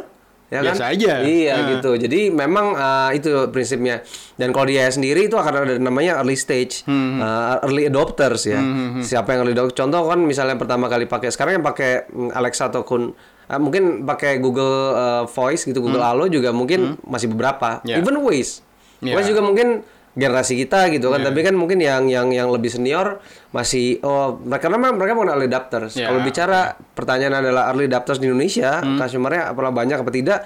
ya 0.49 0.59
Biasa 0.59 0.83
kan? 0.83 0.93
aja. 0.93 1.13
Iya 1.21 1.55
Nah. 1.55 1.67
gitu. 1.71 1.91
Jadi 1.95 2.19
memang 2.27 2.73
uh, 2.73 3.09
itu 3.09 3.29
prinsipnya. 3.47 4.01
Dan 4.33 4.49
kalau 4.49 4.65
dia 4.65 4.85
sendiri 4.87 5.25
itu 5.25 5.33
akan 5.33 5.53
ada 5.55 5.73
namanya 5.75 6.17
early 6.17 6.33
stage, 6.33 6.81
Hmm, 6.83 7.17
uh, 7.17 7.61
early 7.61 7.85
adopters 7.85 8.43
ya. 8.43 8.57
Siapa 8.99 9.31
yang 9.31 9.43
early 9.43 9.53
adopter? 9.53 9.79
Contoh 9.79 10.05
kan 10.05 10.19
misalnya 10.19 10.53
yang 10.53 10.61
pertama 10.61 10.85
kali 10.85 11.05
pakai 11.05 11.29
sekarang 11.29 11.53
yang 11.55 11.65
pakai 11.65 12.05
mm, 12.05 12.33
Alexa 12.33 12.67
atau 12.67 12.81
kun 12.81 13.13
uh, 13.45 13.57
mungkin 13.57 14.03
pakai 14.03 14.37
Google 14.37 14.75
uh, 14.91 15.23
Voice 15.25 15.63
gitu, 15.63 15.79
Google 15.79 16.01
Halo 16.01 16.25
juga 16.25 16.49
mungkin 16.49 16.97
masih 17.03 17.29
beberapa. 17.29 17.79
Hmm. 17.79 17.87
Ya. 17.87 17.95
Even 17.97 18.17
Waze. 18.19 18.65
Ya. 18.99 19.13
Waze 19.13 19.29
juga 19.29 19.39
mungkin 19.39 19.85
generasi 20.11 20.57
kita 20.57 20.89
gitu 20.89 21.09
kan, 21.09 21.21
tapi 21.23 21.39
kan 21.41 21.53
mungkin 21.53 21.77
yang 21.77 22.06
yang 22.06 22.27
yang 22.29 22.50
lebih 22.50 22.67
senior 22.67 23.21
masih 23.50 24.01
oh 24.01 24.41
mereka 24.41 24.67
karena 24.67 24.89
mereka 24.89 25.13
bukan 25.13 25.29
early 25.29 25.47
adopters. 25.47 25.94
Ya. 25.95 26.09
Kalau 26.09 26.21
bicara 26.21 26.59
pertanyaan 26.91 27.39
adalah 27.39 27.69
early 27.69 27.85
adopters 27.85 28.17
di 28.17 28.25
Indonesia, 28.25 28.81
customer-nya 28.97 29.50
apakah 29.50 29.69
banyak 29.69 29.97
apa 29.97 30.11
tidak? 30.11 30.39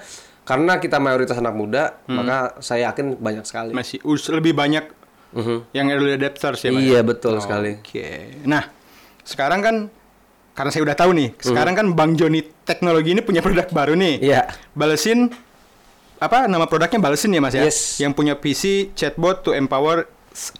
Karena 0.44 0.76
kita 0.76 1.00
mayoritas 1.00 1.34
anak 1.34 1.52
muda, 1.52 1.96
maka 2.06 2.60
saya 2.60 2.92
yakin 2.92 3.16
banyak 3.16 3.44
sekali. 3.44 3.72
Masih 3.72 3.98
us- 4.02 4.28
lebih 4.28 4.52
banyak 4.52 4.84
yang 5.72 5.86
early 5.88 6.14
adapters 6.14 6.60
ya, 6.60 6.70
Mas? 6.70 6.84
Iya 6.84 7.00
betul 7.00 7.40
sekali. 7.40 7.80
Oke. 7.80 8.38
Nah, 8.44 8.68
sekarang 9.20 9.58
kan 9.58 9.76
karena 10.54 10.70
saya 10.70 10.86
udah 10.86 10.94
tahu 10.94 11.10
nih, 11.10 11.34
sekarang 11.34 11.74
kan 11.74 11.86
Bang 11.90 12.14
Joni 12.14 12.44
Teknologi 12.62 13.10
ini 13.10 13.20
punya 13.20 13.42
produk 13.42 13.66
baru 13.66 13.98
nih. 13.98 14.22
Iya. 14.22 14.46
Balesin 14.70 15.32
apa 16.16 16.46
nama 16.46 16.64
produknya 16.64 16.98
Balesin 16.98 17.30
ya 17.30 17.40
Mas 17.40 17.52
ya? 17.52 17.64
Yes. 17.64 17.98
Yang 17.98 18.12
punya 18.14 18.34
PC 18.34 18.62
chatbot 18.92 19.40
to 19.40 19.50
empower 19.50 20.06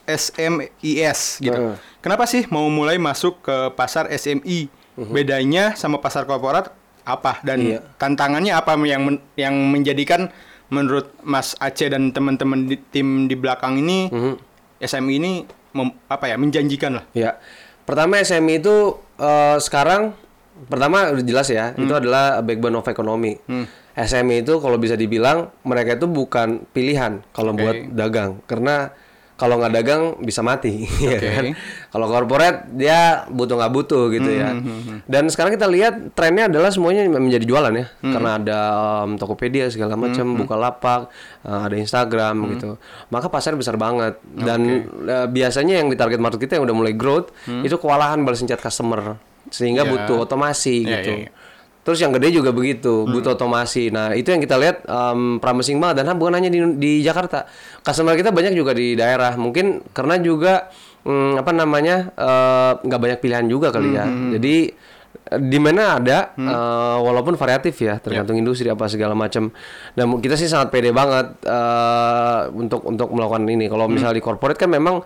SMES 0.04 1.20
gitu. 1.40 1.52
Heeh. 1.52 1.76
Kenapa 1.98 2.24
sih 2.24 2.46
mau 2.46 2.66
mulai 2.68 2.96
masuk 2.96 3.40
ke 3.40 3.56
pasar 3.72 4.06
SMI? 4.08 4.68
Bedanya 4.94 5.74
sama 5.74 5.98
pasar 5.98 6.22
korporat 6.22 6.70
apa 7.02 7.42
dan 7.42 7.58
Iya. 7.58 7.78
tantangannya 7.96 8.54
apa 8.54 8.78
yang 8.80 9.02
men- 9.04 9.24
yang 9.34 9.52
menjadikan 9.66 10.30
menurut 10.68 11.10
Mas 11.20 11.58
Aceh 11.58 11.86
dan 11.86 12.08
teman-teman 12.08 12.64
di 12.64 12.78
tim 12.78 13.26
di 13.26 13.34
belakang 13.34 13.76
ini 13.76 14.06
SMI 14.78 15.14
ini 15.16 15.32
mem- 15.72 15.98
apa 16.06 16.24
ya 16.26 16.36
menjanjikan 16.36 16.94
lah. 16.94 17.04
Ya. 17.10 17.36
Pertama 17.82 18.16
SME 18.18 18.56
itu 18.56 18.94
eh, 19.14 19.56
sekarang 19.58 20.14
pertama 20.70 21.10
udah 21.12 21.24
jelas 21.24 21.48
ya, 21.50 21.74
itu 21.74 21.92
adalah 21.92 22.40
backbone 22.40 22.78
of 22.78 22.86
economy. 22.86 23.38
SME 23.94 24.42
itu 24.42 24.58
kalau 24.58 24.74
bisa 24.74 24.98
dibilang 24.98 25.54
mereka 25.62 25.94
itu 25.94 26.10
bukan 26.10 26.66
pilihan 26.74 27.22
kalau 27.30 27.54
Oke. 27.54 27.62
buat 27.62 27.76
dagang 27.94 28.42
karena 28.50 28.90
kalau 29.34 29.58
nggak 29.58 29.74
dagang 29.74 30.02
bisa 30.22 30.46
mati 30.46 30.86
ya 31.02 31.18
Oke. 31.18 31.30
kan. 31.30 31.44
Kalau 31.90 32.06
corporate 32.06 32.70
dia 32.74 33.26
butuh 33.30 33.58
nggak 33.58 33.72
butuh 33.74 34.10
gitu 34.14 34.30
ya. 34.30 34.54
Dan 35.10 35.26
sekarang 35.30 35.54
kita 35.54 35.66
lihat 35.66 36.14
trennya 36.14 36.46
adalah 36.46 36.70
semuanya 36.70 37.06
menjadi 37.06 37.42
jualan 37.42 37.74
ya. 37.74 37.86
Karena 37.98 38.30
ada 38.38 38.58
um, 39.02 39.18
Tokopedia 39.18 39.70
segala 39.74 39.98
macam, 39.98 40.38
Bukalapak, 40.38 41.10
uh, 41.46 41.66
ada 41.66 41.74
Instagram 41.74 42.58
gitu. 42.58 42.78
Maka 43.10 43.26
pasarnya 43.26 43.58
besar 43.58 43.74
banget 43.78 44.18
dan 44.22 44.90
uh, 45.06 45.26
biasanya 45.26 45.82
yang 45.82 45.90
di 45.90 45.98
target 45.98 46.22
market 46.22 46.38
kita 46.38 46.58
yang 46.58 46.66
udah 46.70 46.76
mulai 46.78 46.94
growth 46.94 47.34
itu 47.46 47.74
kewalahan 47.78 48.22
chat 48.46 48.58
customer 48.62 49.33
sehingga 49.48 49.84
Ya. 49.84 49.90
butuh 49.90 50.16
otomasi 50.22 50.82
Ya, 50.82 51.00
gitu. 51.00 51.12
ya, 51.12 51.24
ya. 51.26 51.30
Terus 51.84 52.00
yang 52.00 52.16
gede 52.16 52.32
juga 52.32 52.48
begitu, 52.48 53.04
butuh 53.04 53.36
otomasi. 53.36 53.92
Nah, 53.92 54.16
itu 54.16 54.32
yang 54.32 54.40
kita 54.40 54.56
lihat 54.56 54.88
um, 54.88 55.36
promising 55.36 55.76
banget 55.76 56.00
dan 56.00 56.16
bukan 56.16 56.32
hanya 56.32 56.48
di, 56.48 56.56
di 56.80 57.04
Jakarta. 57.04 57.44
Customer 57.84 58.16
kita 58.16 58.32
banyak 58.32 58.56
juga 58.56 58.72
di 58.72 58.96
daerah. 58.96 59.36
Mungkin 59.36 59.92
karena 59.92 60.16
juga 60.16 60.72
mm, 61.04 61.44
apa 61.44 61.52
namanya 61.52 62.08
eh, 62.16 62.72
nggak 62.80 63.00
banyak 63.04 63.18
pilihan 63.20 63.44
juga 63.44 63.68
kali 63.68 63.92
ya. 63.92 64.08
Jadi 64.08 64.72
eh, 65.28 65.40
di 65.44 65.58
mana 65.60 66.00
ada 66.00 66.32
eh, 66.32 66.98
walaupun 67.04 67.36
variatif 67.36 67.76
ya, 67.76 68.00
tergantung 68.00 68.40
industri 68.40 68.64
apa 68.72 68.88
segala 68.88 69.12
macam. 69.12 69.52
Dan 69.92 70.08
kita 70.24 70.40
sih 70.40 70.48
sangat 70.48 70.72
pede 70.72 70.88
banget 70.88 71.36
eh, 71.44 72.40
untuk 72.48 72.80
untuk 72.88 73.12
melakukan 73.12 73.44
ini. 73.44 73.68
Kalau 73.68 73.92
misalnya 73.92 74.16
di 74.16 74.24
corporate 74.24 74.56
kan 74.56 74.72
memang 74.72 75.04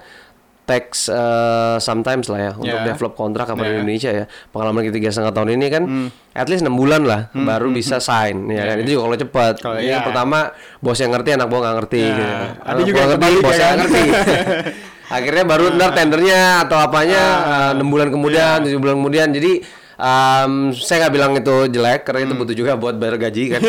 takes 0.68 1.08
uh, 1.08 1.80
sometimes 1.80 2.28
lah 2.28 2.38
ya 2.38 2.52
untuk 2.52 2.76
Ya. 2.76 2.84
develop 2.84 3.16
kontrak 3.16 3.48
di 3.48 3.56
Ya. 3.56 3.72
Indonesia 3.72 4.10
ya. 4.12 4.24
Pengalaman 4.52 4.84
kita 4.84 4.94
tiga 4.94 5.08
setengah 5.08 5.32
tahun 5.32 5.56
ini 5.56 5.66
kan 5.66 5.82
Hmm. 5.82 6.08
at 6.30 6.44
least 6.46 6.60
enam 6.60 6.76
bulan 6.76 7.02
lah 7.02 7.32
baru 7.32 7.72
bisa 7.72 7.96
sign 7.98 8.44
ya 8.46 8.68
kan. 8.68 8.76
Itu 8.78 8.94
juga 8.94 9.02
kalau 9.08 9.16
cepat. 9.18 9.54
Kalau 9.58 9.80
ya. 9.80 10.04
pertama 10.04 10.52
bos 10.78 10.94
yang 10.94 11.10
ngerti 11.10 11.30
anak 11.32 11.48
buah 11.48 11.60
nggak 11.62 11.76
ngerti 11.80 12.00
Ya. 12.00 12.12
gitu. 12.12 12.24
Ada 12.28 12.68
Anak 12.68 12.82
juga 12.84 12.92
buah 12.92 13.00
yang 13.00 13.12
ngerti 13.16 13.36
bos 13.40 13.50
ya 13.50 13.58
yang 13.58 13.64
kan? 13.64 13.78
ngerti. 13.80 14.02
Akhirnya 15.08 15.40
baru 15.42 15.72
ntar 15.72 15.96
tendernya 15.96 16.40
atau 16.68 16.76
apanya 16.76 17.22
uh, 17.40 17.70
enam 17.72 17.88
bulan 17.88 18.12
kemudian, 18.12 18.60
tujuh 18.60 18.76
bulan 18.76 19.00
kemudian. 19.00 19.28
Jadi 19.32 19.64
um, 19.98 20.70
saya 20.72 21.06
nggak 21.06 21.14
bilang 21.14 21.32
itu 21.34 21.56
jelek 21.68 22.06
karena 22.06 22.30
itu 22.30 22.34
butuh 22.38 22.56
juga 22.56 22.72
buat 22.78 22.94
bayar 22.96 23.18
gaji 23.18 23.58
kan. 23.58 23.62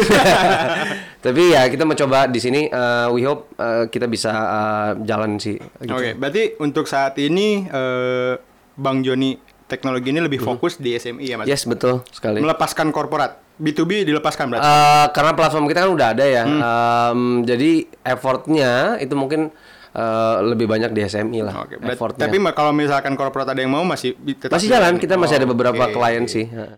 Tapi 1.25 1.51
ya 1.51 1.67
kita 1.67 1.83
mencoba 1.83 2.29
di 2.31 2.39
sini. 2.39 2.61
uh, 2.71 3.11
we 3.11 3.25
hope 3.25 3.51
uh, 3.59 3.89
kita 3.91 4.07
bisa 4.07 4.31
uh, 4.31 4.91
jalan 5.03 5.35
sih. 5.41 5.59
gitu. 5.59 5.91
Oke, 5.91 6.15
berarti 6.15 6.55
untuk 6.61 6.85
saat 6.87 7.17
ini 7.19 7.65
eh, 7.67 8.33
Bang 8.79 9.03
Joni 9.03 9.35
teknologi 9.67 10.09
ini 10.09 10.23
lebih 10.23 10.39
fokus 10.39 10.79
di 10.79 10.95
SMI 10.95 11.25
ya 11.27 11.35
Mas. 11.35 11.45
Yes 11.45 11.67
betul 11.67 12.01
sekali. 12.09 12.39
Melepaskan 12.39 12.89
korporat. 12.89 13.37
B2B 13.59 14.07
dilepaskan 14.07 14.47
berarti. 14.47 14.63
Eh, 14.63 15.07
karena 15.11 15.31
platform 15.35 15.67
kita 15.67 15.83
kan 15.83 15.91
udah 15.91 16.07
ada 16.15 16.23
ya, 16.23 16.43
Em, 16.47 17.43
jadi 17.43 17.71
effortnya 18.07 18.95
itu 19.03 19.11
mungkin 19.19 19.51
eh, 19.91 20.37
lebih 20.43 20.65
banyak 20.65 20.89
di 20.89 21.01
SMI 21.01 21.39
lah. 21.41 21.53
Oke, 21.61 21.75
effortnya. 21.79 22.25
tapi 22.25 22.37
kalau 22.51 22.71
misalkan 22.71 23.13
korporat 23.13 23.47
ada 23.47 23.59
yang 23.59 23.69
mau 23.69 23.81
masih 23.83 24.13
tetap 24.35 24.55
masih 24.55 24.69
jalan, 24.69 24.95
kita 24.95 25.15
masih 25.15 25.35
ada 25.37 25.45
Oh, 25.45 25.51
beberapa 25.51 25.83
oke. 25.83 25.93
klien 25.93 26.25
sih. 26.25 26.45
Heeh. 26.45 26.75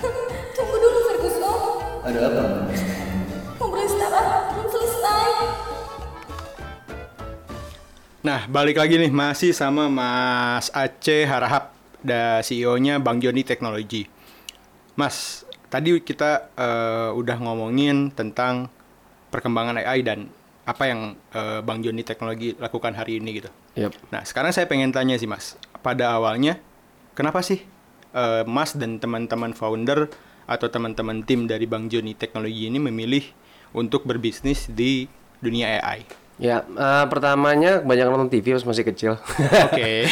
Tunggu 0.56 0.76
dulu 0.76 0.98
Ferguson. 1.04 1.56
Ada 2.02 2.20
apa? 2.22 2.42
Belum 3.58 4.68
selesai. 4.68 5.28
Nah, 8.20 8.40
balik 8.46 8.76
lagi 8.76 8.96
nih 8.96 9.12
masih 9.12 9.52
sama 9.52 9.86
Mas 9.86 10.72
Aceh 10.72 11.24
Harahap, 11.24 11.76
da 12.00 12.40
CEO-nya 12.40 12.96
Bang 12.96 13.20
Joni 13.20 13.44
Teknologi. 13.44 14.08
Mas, 14.94 15.42
tadi 15.66 16.00
kita 16.00 16.48
eh, 16.50 17.10
udah 17.12 17.36
ngomongin 17.36 18.08
tentang 18.10 18.72
perkembangan 19.28 19.76
AI 19.76 20.00
dan 20.00 20.30
apa 20.64 20.84
yang 20.84 21.00
eh, 21.30 21.60
Bang 21.60 21.80
Joni 21.80 22.00
Teknologi 22.00 22.56
lakukan 22.56 22.92
hari 22.92 23.20
ini 23.20 23.38
gitu. 23.38 23.50
Yep. 23.76 23.92
Nah, 24.08 24.22
sekarang 24.24 24.50
saya 24.50 24.64
pengen 24.64 24.90
tanya 24.90 25.14
sih, 25.14 25.28
Mas. 25.28 25.60
Pada 25.78 26.12
awalnya, 26.12 26.56
kenapa 27.12 27.44
sih 27.44 27.60
eh, 28.10 28.42
Mas 28.44 28.72
dan 28.72 28.96
teman-teman 28.96 29.52
founder 29.52 30.08
atau 30.44 30.68
teman-teman 30.68 31.20
tim 31.22 31.44
dari 31.44 31.64
Bang 31.64 31.88
Joni 31.88 32.12
Teknologi 32.12 32.68
ini 32.68 32.76
memilih 32.76 33.24
untuk 33.72 34.04
berbisnis 34.04 34.68
di 34.68 35.04
dunia 35.38 35.80
AI? 35.80 36.04
Ya, 36.34 36.64
eh, 36.64 37.04
pertamanya 37.06 37.78
kebanyakan 37.78 38.10
nonton 38.10 38.32
TV 38.32 38.56
pas 38.56 38.64
masih 38.64 38.82
kecil. 38.82 39.12
Oke. 39.70 40.08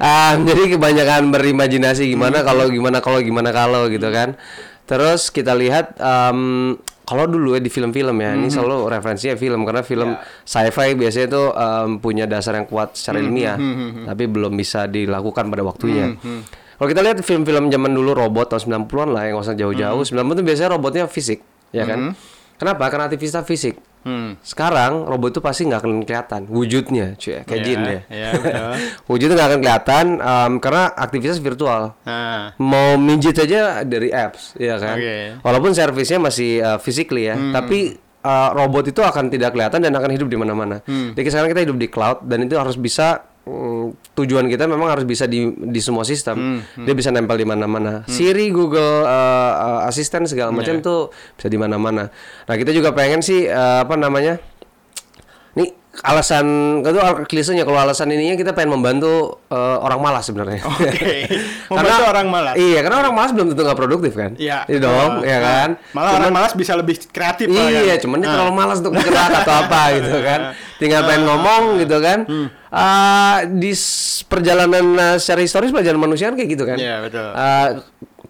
Ah, 0.00 0.32
jadi 0.38 0.76
kebanyakan 0.76 1.28
berimajinasi 1.28 2.08
gimana 2.08 2.40
Hmm. 2.40 2.46
kalau 2.46 2.64
gimana 2.70 2.98
kalau 3.00 3.20
gimana 3.20 3.50
kalau 3.50 3.86
gitu 3.88 4.08
kan. 4.08 4.38
Terus 4.84 5.28
kita 5.28 5.52
lihat 5.52 5.96
em, 5.96 6.76
kalau 7.04 7.24
dulu 7.24 7.52
ya 7.52 7.60
di 7.60 7.68
film-film 7.68 8.16
ya, 8.16 8.32
Hmm. 8.32 8.38
ini 8.38 8.48
selalu 8.48 8.88
referensinya 8.88 9.34
film 9.34 9.62
karena 9.62 9.80
film 9.80 10.08
Ya. 10.10 10.24
sci-fi 10.42 10.92
biasanya 10.94 11.26
itu 11.28 11.42
em, 11.50 11.88
punya 11.98 12.24
dasar 12.24 12.54
yang 12.54 12.64
kuat 12.64 12.92
secara 12.94 13.18
Hmm, 13.18 13.26
ilmiah, 13.26 13.56
tapi 14.04 14.24
belum 14.24 14.52
bisa 14.52 14.84
dilakukan 14.86 15.46
pada 15.46 15.62
waktunya. 15.62 16.12
Hmm, 16.14 16.42
Kalau 16.74 16.88
kita 16.90 17.00
lihat 17.00 17.18
film-film 17.20 17.68
zaman 17.68 17.86
dulu 17.88 18.18
robot 18.18 18.50
tahun 18.50 18.60
90-an 18.82 19.08
lah 19.08 19.22
yang 19.22 19.38
nggak 19.38 19.46
usah 19.46 19.54
jauh-jauh, 19.54 20.00
Hmm. 20.00 20.08
90 20.10 20.34
itu 20.34 20.44
biasanya 20.44 20.70
robotnya 20.72 21.04
fisik, 21.06 21.38
ya 21.70 21.84
kan? 21.84 22.18
Kenapa? 22.54 22.88
Karena 22.88 23.06
aktivitas 23.06 23.44
fisik. 23.44 23.78
Hmm. 24.04 24.36
Sekarang 24.44 25.08
robot 25.08 25.32
itu 25.32 25.40
pasti 25.40 25.64
nggak 25.64 25.80
akan 25.80 25.92
kelihatan 26.04 26.40
wujudnya, 26.46 27.16
cuy, 27.16 27.40
kayak 27.42 27.60
Ya, 27.60 27.64
jin 27.64 27.80
ya. 27.80 28.00
ya, 28.12 28.28
betul. 28.36 28.72
Wujudnya 29.10 29.34
nggak 29.34 29.48
akan 29.48 29.60
kelihatan 29.64 30.04
em, 30.20 30.52
karena 30.60 30.84
aktivitas 30.92 31.38
virtual. 31.40 31.82
Nah, 32.04 32.52
Mau 32.60 33.00
mijit 33.00 33.34
aja 33.40 33.80
dari 33.82 34.12
apps, 34.12 34.52
ya 34.60 34.76
kan. 34.76 35.00
Oke. 35.00 35.16
Walaupun 35.40 35.72
servisnya 35.72 36.20
masih 36.20 36.50
uh, 36.60 36.78
physically 36.78 37.26
ya, 37.26 37.36
tapi 37.50 37.96
uh, 38.20 38.50
robot 38.52 38.92
itu 38.92 39.00
akan 39.00 39.32
tidak 39.32 39.56
kelihatan 39.56 39.80
dan 39.80 39.92
akan 39.92 40.10
hidup 40.12 40.28
di 40.28 40.36
mana-mana. 40.36 40.84
Jadi 40.84 41.28
sekarang 41.28 41.50
kita 41.50 41.64
hidup 41.64 41.78
di 41.80 41.88
cloud 41.88 42.28
dan 42.28 42.44
itu 42.44 42.54
harus 42.54 42.76
bisa 42.76 43.24
mm, 43.44 43.73
tujuan 44.14 44.48
kita 44.48 44.64
memang 44.64 44.88
harus 44.88 45.04
bisa 45.04 45.28
di 45.28 45.50
di 45.52 45.80
semua 45.82 46.06
sistem. 46.06 46.62
Dia 46.86 46.94
bisa 46.96 47.12
nempel 47.12 47.36
di 47.36 47.46
mana-mana. 47.46 48.06
Siri, 48.08 48.48
Google 48.54 49.04
uh, 49.04 49.52
uh, 49.58 49.80
Assistant 49.90 50.24
segala 50.30 50.54
macam 50.54 50.80
tuh 50.80 51.12
bisa 51.36 51.50
di 51.50 51.58
mana-mana. 51.60 52.08
Nah, 52.48 52.54
kita 52.54 52.70
juga 52.72 52.96
pengen 52.96 53.20
sih 53.20 53.44
uh, 53.50 53.84
apa 53.84 53.98
namanya? 53.98 54.40
Alasan 56.02 56.46
itu 56.82 56.98
klisenya 57.24 57.62
kalau 57.62 57.78
alasan 57.78 58.10
ininya 58.10 58.34
kita 58.34 58.50
pengen 58.50 58.74
membantu 58.74 59.38
uh, 59.46 59.78
orang 59.78 60.02
malas 60.02 60.26
sebenarnya. 60.26 60.64
Oke. 60.66 61.30
Membantu 61.70 62.04
orang 62.10 62.26
malas. 62.26 62.54
Iya, 62.58 62.82
karena 62.82 62.98
orang 63.06 63.14
malas 63.14 63.30
belum 63.30 63.46
tentu 63.54 63.62
nggak 63.62 63.78
produktif 63.78 64.12
kan. 64.18 64.34
Iya. 64.34 64.66
Iya 64.66 64.78
dong, 64.82 65.22
Nah, 65.22 65.28
ya 65.28 65.38
kan. 65.38 65.68
Malah 65.94 66.10
orang 66.18 66.32
malas 66.34 66.52
bisa 66.52 66.74
lebih 66.74 66.98
kreatif 67.08 67.46
Iya, 67.46 67.94
kan. 67.94 68.02
cuman 68.02 68.16
dia 68.18 68.26
Nah. 68.26 68.34
terlalu 68.34 68.52
malas 68.58 68.76
untuk 68.82 68.92
bergerak 68.96 69.30
atau 69.46 69.54
apa 69.54 69.82
gitu 69.94 70.18
kan. 70.18 70.40
Tinggal 70.82 71.00
pengen 71.06 71.22
ngomong 71.30 71.62
gitu 71.78 71.96
kan. 72.02 72.18
Hmm. 72.26 72.48
Ah, 72.74 73.46
di 73.46 73.70
perjalanan 74.26 74.86
uh, 74.98 75.16
secara 75.16 75.40
historis 75.40 75.70
perjalanan 75.70 76.10
manusia 76.10 76.26
kan 76.26 76.34
kayak 76.34 76.50
gitu 76.50 76.64
kan. 76.66 76.74
Iya, 76.74 77.06
betul. 77.06 77.28
Hmm. 77.30 77.72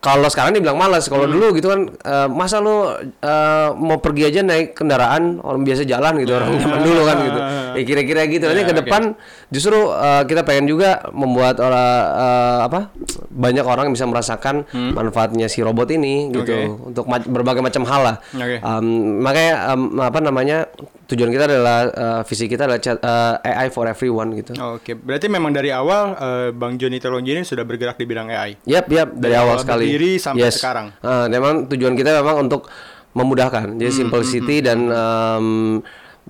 Kalau 0.04 0.28
sekarang 0.28 0.52
dibilang 0.52 0.76
malas, 0.76 1.08
kalau 1.08 1.24
dulu 1.24 1.56
gitu 1.56 1.66
kan 1.66 1.80
eh, 1.88 2.28
masa 2.28 2.60
lu 2.60 2.92
eh, 3.00 3.68
mau 3.72 3.96
pergi 3.96 4.28
aja 4.28 4.40
naik 4.40 4.76
kendaraan 4.76 5.40
orang 5.40 5.64
biasa 5.64 5.82
jalan 5.82 6.20
gitu 6.20 6.36
orang 6.36 6.52
zaman 6.58 6.80
dulu 6.82 7.02
kan 7.02 7.16
gitu. 7.22 7.40
Ya 7.72 7.82
kira-kira 7.82 8.20
gitu. 8.26 8.44
Nanti 8.44 8.60
Ya, 8.60 8.68
ke 8.68 8.76
depan 8.76 9.02
justru 9.48 9.72
eh, 9.88 10.22
kita 10.24 10.40
pengen 10.42 10.66
juga 10.66 10.90
membuat 11.10 11.56
orang 11.58 11.88
eh, 12.14 12.58
apa? 12.62 12.80
banyak 13.26 13.64
orang 13.64 13.88
bisa 13.88 14.04
merasakan 14.04 14.62
manfaatnya 14.70 15.48
si 15.48 15.58
robot 15.58 15.88
ini 15.88 16.28
gitu 16.30 16.44
Hmm. 16.44 16.76
Oke. 16.76 16.86
untuk 16.86 17.04
ma- 17.06 17.24
berbagai 17.24 17.62
macam 17.62 17.82
hal 17.82 18.02
lah. 18.04 18.16
Oke. 18.30 18.60
Um, 18.60 18.86
makanya 19.18 19.72
um, 19.72 19.80
apa 19.98 20.20
namanya 20.20 20.68
tujuan 21.04 21.28
kita 21.28 21.44
adalah 21.46 21.78
uh, 21.86 22.20
visi 22.22 22.44
kita 22.44 22.64
adalah 22.64 22.78
chat- 22.78 22.98
uh, 22.98 23.36
AI 23.38 23.68
for 23.68 23.84
everyone 23.84 24.32
gitu. 24.32 24.56
Oke, 24.72 24.92
berarti 24.92 25.26
memang 25.26 25.50
dari 25.50 25.68
awal 25.68 26.14
eh, 26.14 26.48
Bang 26.50 26.74
Joni 26.74 26.96
Teknologi 26.96 27.30
ini 27.30 27.42
sudah 27.42 27.62
bergerak 27.62 27.94
di 27.94 28.04
bidang 28.04 28.28
AI. 28.28 28.56
Yap, 28.64 28.88
yap 28.88 29.08
dari, 29.10 29.20
Dari 29.20 29.34
awal 29.34 29.46
awal 29.50 29.58
sekali. 29.60 29.84
berdiri 29.86 30.12
sampai 30.16 30.48
sekarang. 30.48 30.86
Uh, 30.98 31.26
memang 31.28 31.68
tujuan 31.68 31.92
kita 31.92 32.16
memang 32.16 32.36
untuk 32.42 32.72
memudahkan. 33.12 33.76
Jadi 33.76 33.86
Hmm, 33.86 34.00
simplicity 34.00 34.56
dan 34.58 34.78
um, 34.88 35.46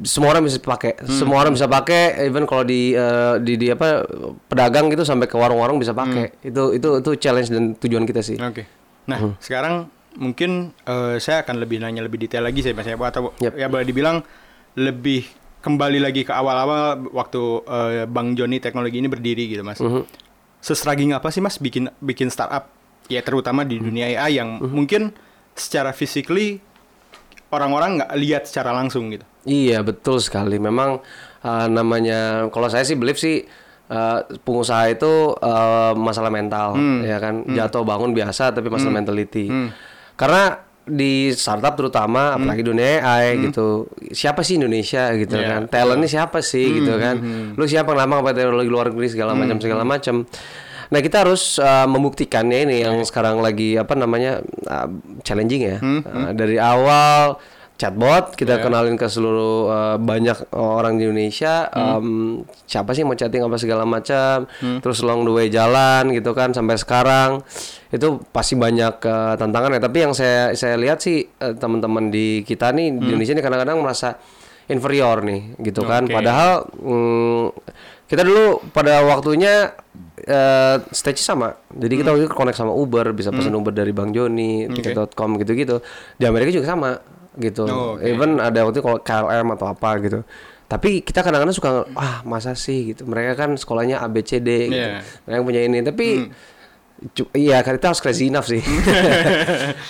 semua 0.02 0.35
orang 0.35 0.43
bisa 0.43 0.59
pakai. 0.59 0.99
Hmm, 0.99 1.07
Semua 1.09 1.38
orang 1.38 1.54
bisa 1.54 1.64
pakai. 1.64 2.26
Even 2.26 2.43
kalau 2.43 2.66
di, 2.66 2.93
uh, 2.93 3.38
di 3.38 3.54
di 3.54 3.71
apa 3.71 4.02
pedagang 4.45 4.90
gitu 4.90 5.00
sampai 5.00 5.25
ke 5.25 5.35
warung-warung 5.35 5.78
bisa 5.78 5.95
pakai. 5.95 6.35
Hmm. 6.35 6.49
Itu 6.50 6.62
itu 6.73 6.88
itu 6.99 7.11
challenge 7.16 7.49
dan 7.49 7.73
tujuan 7.75 8.02
kita 8.02 8.21
sih. 8.21 8.37
Oke. 8.37 8.66
Nah, 9.07 9.19
Hmm. 9.23 9.35
sekarang 9.38 9.87
mungkin 10.14 10.71
eh, 10.83 11.19
saya 11.19 11.43
akan 11.43 11.59
lebih 11.59 11.78
nanya 11.78 11.99
lebih 12.00 12.16
detail 12.16 12.43
lagi 12.43 12.59
saya 12.59 12.71
Mas 12.71 12.87
ya, 12.87 12.95
atau 12.95 13.35
Yap. 13.37 13.54
ya 13.54 13.66
boleh 13.66 13.83
dibilang 13.83 14.23
lebih 14.75 15.26
kembali 15.61 15.99
lagi 15.99 16.23
ke 16.23 16.31
awal-awal 16.31 17.09
waktu 17.11 17.43
eh, 17.64 18.04
Bang 18.04 18.35
Joni 18.35 18.59
Teknologi 18.59 18.99
ini 18.99 19.09
berdiri 19.09 19.49
gitu, 19.49 19.62
Mas. 19.62 19.78
Mhm. 19.78 20.04
Sestruggling 20.59 21.12
apa 21.12 21.28
sih 21.28 21.40
Mas 21.40 21.57
bikin 21.57 21.93
bikin 21.99 22.28
startup 22.28 22.73
ya 23.07 23.21
terutama 23.21 23.62
di 23.62 23.76
Mhm. 23.76 23.85
dunia 23.85 24.07
AI 24.19 24.40
yang 24.40 24.61
mungkin 24.61 25.12
secara 25.52 25.93
physically 25.93 26.59
orang-orang 27.49 28.00
nggak 28.00 28.11
lihat 28.16 28.43
secara 28.45 28.73
langsung 28.73 29.12
gitu. 29.12 29.23
Iya 29.45 29.85
betul 29.85 30.19
sekali. 30.19 30.57
Memang 30.57 31.04
uh, 31.40 31.66
namanya 31.69 32.49
kalau 32.49 32.66
saya 32.66 32.83
sih 32.83 32.97
believe 32.97 33.21
sih 33.21 33.45
uh, 33.87 34.25
pengusaha 34.40 34.88
itu 34.88 35.37
uh, 35.37 35.93
masalah 35.95 36.33
mental 36.33 36.75
ya 37.04 37.21
kan 37.21 37.45
jatuh 37.47 37.85
bangun 37.85 38.11
biasa 38.11 38.50
tapi 38.50 38.73
masalah 38.73 38.97
mentality. 38.97 39.52
Karena 40.16 40.63
di 40.85 41.33
startup 41.33 41.73
terutama 41.75 42.37
apalagi 42.37 42.61
dunia 42.61 43.00
AI 43.00 43.49
gitu. 43.49 43.88
Siapa 44.12 44.45
sih 44.45 44.61
Indonesia 44.61 45.09
gitu 45.17 45.37
Iya, 45.37 45.49
kan? 45.57 45.61
Talentnya 45.73 46.09
siapa 46.09 46.45
sih 46.45 46.81
gitu 46.81 47.00
kan? 47.00 47.17
lu 47.57 47.64
siapa 47.64 47.97
kenapa 47.97 48.21
apa 48.21 48.31
teknologi 48.37 48.69
luar 48.69 48.93
negeri 48.93 49.09
segala 49.09 49.33
macam 49.33 49.57
segala 49.61 49.83
macam. 49.83 50.29
Nah 50.93 51.00
kita 51.00 51.25
harus 51.25 51.57
uh, 51.57 51.88
membuktikannya 51.88 52.69
ini 52.69 52.76
yang 52.85 53.00
sekarang 53.03 53.41
lagi 53.41 53.81
apa 53.81 53.97
namanya 53.97 54.45
uh, 54.69 54.88
challenging 55.25 55.62
ya. 55.64 55.79
Uh, 55.81 56.31
dari 56.37 56.61
awal 56.61 57.41
chatbot 57.75 58.38
kita 58.38 58.62
kenalin 58.62 58.95
ke 58.95 59.11
seluruh 59.11 59.66
uh, 59.66 59.97
banyak 59.99 60.54
orang 60.54 60.95
di 60.95 61.11
Indonesia 61.11 61.66
um, 61.75 62.47
siapa 62.71 62.95
sih 62.95 63.02
mau 63.02 63.19
chatting 63.19 63.43
apa 63.43 63.59
segala 63.59 63.83
macam 63.83 64.47
terus 64.78 65.02
long 65.02 65.26
the 65.26 65.33
way 65.35 65.50
jalan 65.50 66.14
gitu 66.14 66.31
kan 66.35 66.54
sampai 66.54 66.78
sekarang. 66.78 67.43
Itu 67.90 68.23
pasti 68.35 68.54
banyak 68.59 68.95
uh, 69.02 69.35
tantangan 69.38 69.75
ya. 69.78 69.81
Tapi 69.83 69.99
yang 70.02 70.12
saya 70.12 70.52
saya 70.59 70.75
lihat 70.75 71.02
sih 71.02 71.23
uh, 71.23 71.54
teman-teman 71.54 72.11
di 72.11 72.43
kita 72.43 72.75
nih 72.75 72.95
di 72.95 73.11
Indonesia 73.14 73.35
ini 73.35 73.43
kadang-kadang 73.45 73.78
merasa 73.83 74.19
inferior 74.66 75.23
nih 75.23 75.61
gitu 75.61 75.85
kan. 75.85 76.09
Oke. 76.09 76.14
padahal 76.14 76.66
mm, 76.73 77.45
kita 78.09 78.23
dulu 78.25 78.61
pada 78.71 79.02
waktunya 79.07 79.73
eh 80.25 80.76
stage 80.90 81.21
sama. 81.21 81.54
Jadi 81.75 81.95
kita 82.00 82.14
waktu 82.14 82.26
itu 82.26 82.33
connect 82.33 82.59
sama 82.59 82.73
Uber 82.73 83.12
bisa 83.12 83.35
pesan 83.35 83.54
Uber 83.54 83.75
dari 83.75 83.90
Bang 83.90 84.14
Joni 84.14 84.71
tiket.com 84.71 85.37
gitu-gitu. 85.43 85.83
Di 86.16 86.25
Amerika 86.25 86.50
juga 86.54 86.71
sama 86.71 86.97
gitu 87.37 87.64
Oh, 87.64 87.95
oke. 87.95 88.03
even 88.03 88.37
ada 88.37 88.62
waktu 88.62 88.79
kalau 88.79 88.99
KLM 88.99 89.47
atau 89.53 89.67
apa 89.69 89.91
gitu 89.99 90.21
Tapi 90.64 91.00
kita 91.00 91.21
kadang-kadang 91.21 91.53
suka 91.53 91.71
ah 91.93 92.25
masa 92.25 92.53
sih 92.53 92.91
gitu. 92.91 93.05
Mereka 93.05 93.37
kan 93.37 93.53
sekolahnya 93.53 94.00
A 94.00 94.09
B 94.09 94.21
C 94.21 94.38
D 94.38 94.49
gitu. 94.67 94.75
Iya. 94.75 95.05
Mereka 95.23 95.41
punya 95.43 95.61
ini 95.61 95.79
tapi 95.81 96.33
cu- 97.12 97.29
Iya, 97.31 97.61
kita 97.61 97.85
harus 97.87 98.00
crazy 98.00 98.26
enough 98.26 98.49
sih. 98.49 98.64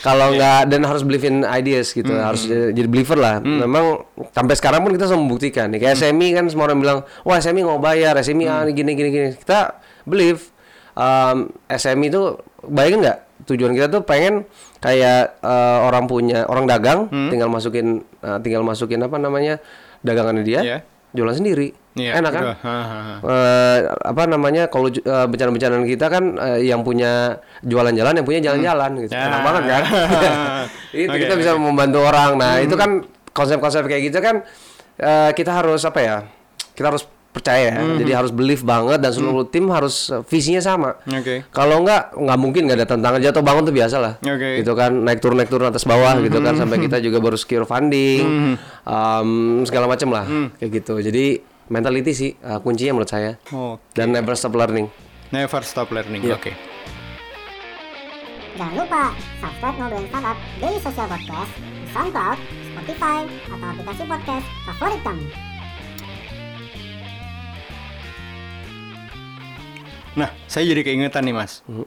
Kalau 0.02 0.34
nggak 0.34 0.66
dan 0.66 0.82
harus 0.82 1.02
believe 1.02 1.24
in 1.24 1.42
ideas 1.42 1.90
gitu, 1.90 2.10
harus 2.10 2.44
jadi 2.46 2.84
believer 2.84 3.16
lah. 3.16 3.38
Memang 3.38 4.02
sampai 4.30 4.54
sekarang 4.54 4.82
pun 4.82 4.92
kita 4.92 5.06
selalu 5.06 5.22
membuktikan. 5.22 5.70
Nih, 5.70 5.80
kayak 5.80 5.94
SMI 5.96 6.28
kan 6.34 6.44
semua 6.48 6.66
orang 6.66 6.78
bilang, 6.80 6.98
wah 7.22 7.36
SMI 7.36 7.60
nggak 7.62 7.80
bayar, 7.80 8.12
SMI 8.18 8.44
ah, 8.44 8.66
gini 8.66 8.92
gini 8.92 9.08
gini. 9.10 9.28
Kita 9.32 9.78
believe 10.02 10.42
um, 10.92 11.48
SMI 11.66 12.06
itu 12.08 12.22
bayangin 12.64 12.98
nggak 13.04 13.18
tujuan 13.44 13.72
kita 13.72 13.86
tuh 13.88 14.02
pengen 14.02 14.48
kayak 14.78 15.38
eh, 15.38 15.78
orang 15.82 16.04
punya 16.04 16.44
orang 16.44 16.64
dagang, 16.64 17.06
tinggal 17.28 17.48
masukin 17.48 18.00
eh, 18.18 18.38
tinggal 18.40 18.60
masukin 18.60 19.00
apa 19.00 19.16
namanya 19.16 19.60
dagangannya 20.00 20.42
dia, 20.42 20.60
Iya. 20.60 20.78
jualan 21.12 21.32
sendiri, 21.32 21.72
Iya, 21.94 22.18
enak 22.18 22.30
kan? 22.30 22.42
Ha, 22.44 22.54
ha, 22.58 22.74
ha. 22.82 23.14
eh 23.22 23.78
apa 23.86 24.22
namanya 24.26 24.66
kalau 24.66 24.88
eh, 24.88 24.98
bencana-bencana 25.24 25.84
kita 25.84 26.06
kan 26.08 26.24
eh, 26.36 26.66
yang 26.66 26.82
punya 26.82 27.38
jualan 27.60 27.94
jalan 27.94 28.12
yang 28.14 28.26
punya 28.26 28.40
jalan-jalan 28.42 28.90
gitu 29.00 29.12
Ya. 29.14 29.28
enak 29.28 29.40
banget 29.40 29.62
kan 29.70 29.82
itu 31.06 31.08
Oke, 31.08 31.20
kita 31.22 31.34
bisa 31.36 31.52
oke. 31.52 31.62
membantu 31.62 32.02
orang 32.02 32.34
nah 32.34 32.58
itu 32.58 32.74
kan 32.74 33.06
konsep-konsep 33.30 33.86
kayak 33.86 34.10
gitu 34.10 34.18
kan 34.18 34.42
eh, 34.96 35.30
kita 35.32 35.54
harus 35.54 35.82
apa 35.82 36.00
ya 36.00 36.16
kita 36.74 36.90
harus 36.90 37.06
percaya 37.34 37.74
ya. 37.74 37.98
jadi 37.98 38.12
harus 38.22 38.30
believe 38.30 38.62
banget 38.62 39.02
dan 39.02 39.10
seluruh 39.10 39.42
tim 39.50 39.66
harus 39.74 40.14
eh, 40.14 40.22
visinya 40.30 40.62
sama 40.62 41.02
Oke. 41.10 41.42
kalau 41.50 41.82
enggak 41.82 42.14
nggak 42.14 42.38
mungkin 42.38 42.70
nggak 42.70 42.78
ada 42.78 42.86
tantangan 42.94 43.18
jatuh 43.18 43.42
bangun 43.42 43.66
tuh 43.66 43.74
biasa 43.74 43.96
lah 43.98 44.12
Oke. 44.22 44.62
gitu 44.62 44.72
kan 44.78 44.94
naik 44.94 45.18
turun 45.18 45.42
naik 45.42 45.50
turun 45.50 45.66
atas 45.66 45.82
bawah 45.82 46.14
gitu 46.22 46.38
kan 46.38 46.54
sampai 46.54 46.78
kita 46.78 47.02
juga 47.02 47.18
baru 47.18 47.34
secure 47.34 47.66
funding 47.66 48.54
um, 48.86 49.60
segala 49.66 49.90
macam 49.90 50.14
lah 50.14 50.24
kayak 50.62 50.70
gitu 50.78 51.02
jadi 51.02 51.42
mentality 51.66 52.12
sih 52.14 52.30
uh, 52.46 52.62
kuncinya 52.62 52.94
menurut 52.94 53.10
saya 53.10 53.34
Oke. 53.50 53.82
dan 53.98 54.14
never 54.14 54.38
stop 54.38 54.54
learning 54.54 54.86
Never 55.34 55.62
stop 55.66 55.90
learning. 55.90 56.22
Iya. 56.22 56.38
Oke. 56.38 56.54
Jangan 58.54 58.74
lupa 58.78 59.10
subscribe 59.42 59.76
Ngobrolin 59.82 60.06
Startup 60.06 60.38
Daily 60.62 60.78
Social 60.78 61.06
Podcast 61.10 61.52
di 61.58 61.86
SoundCloud, 61.90 62.38
Spotify, 62.70 63.18
atau 63.50 63.66
aplikasi 63.74 64.02
podcast 64.06 64.46
favorit 64.62 65.00
kamu. 65.02 65.53
Nah, 70.14 70.30
saya 70.46 70.64
jadi 70.64 70.82
keingetan 70.82 71.22
nih, 71.22 71.34
Mas. 71.34 71.60
Hmm. 71.66 71.86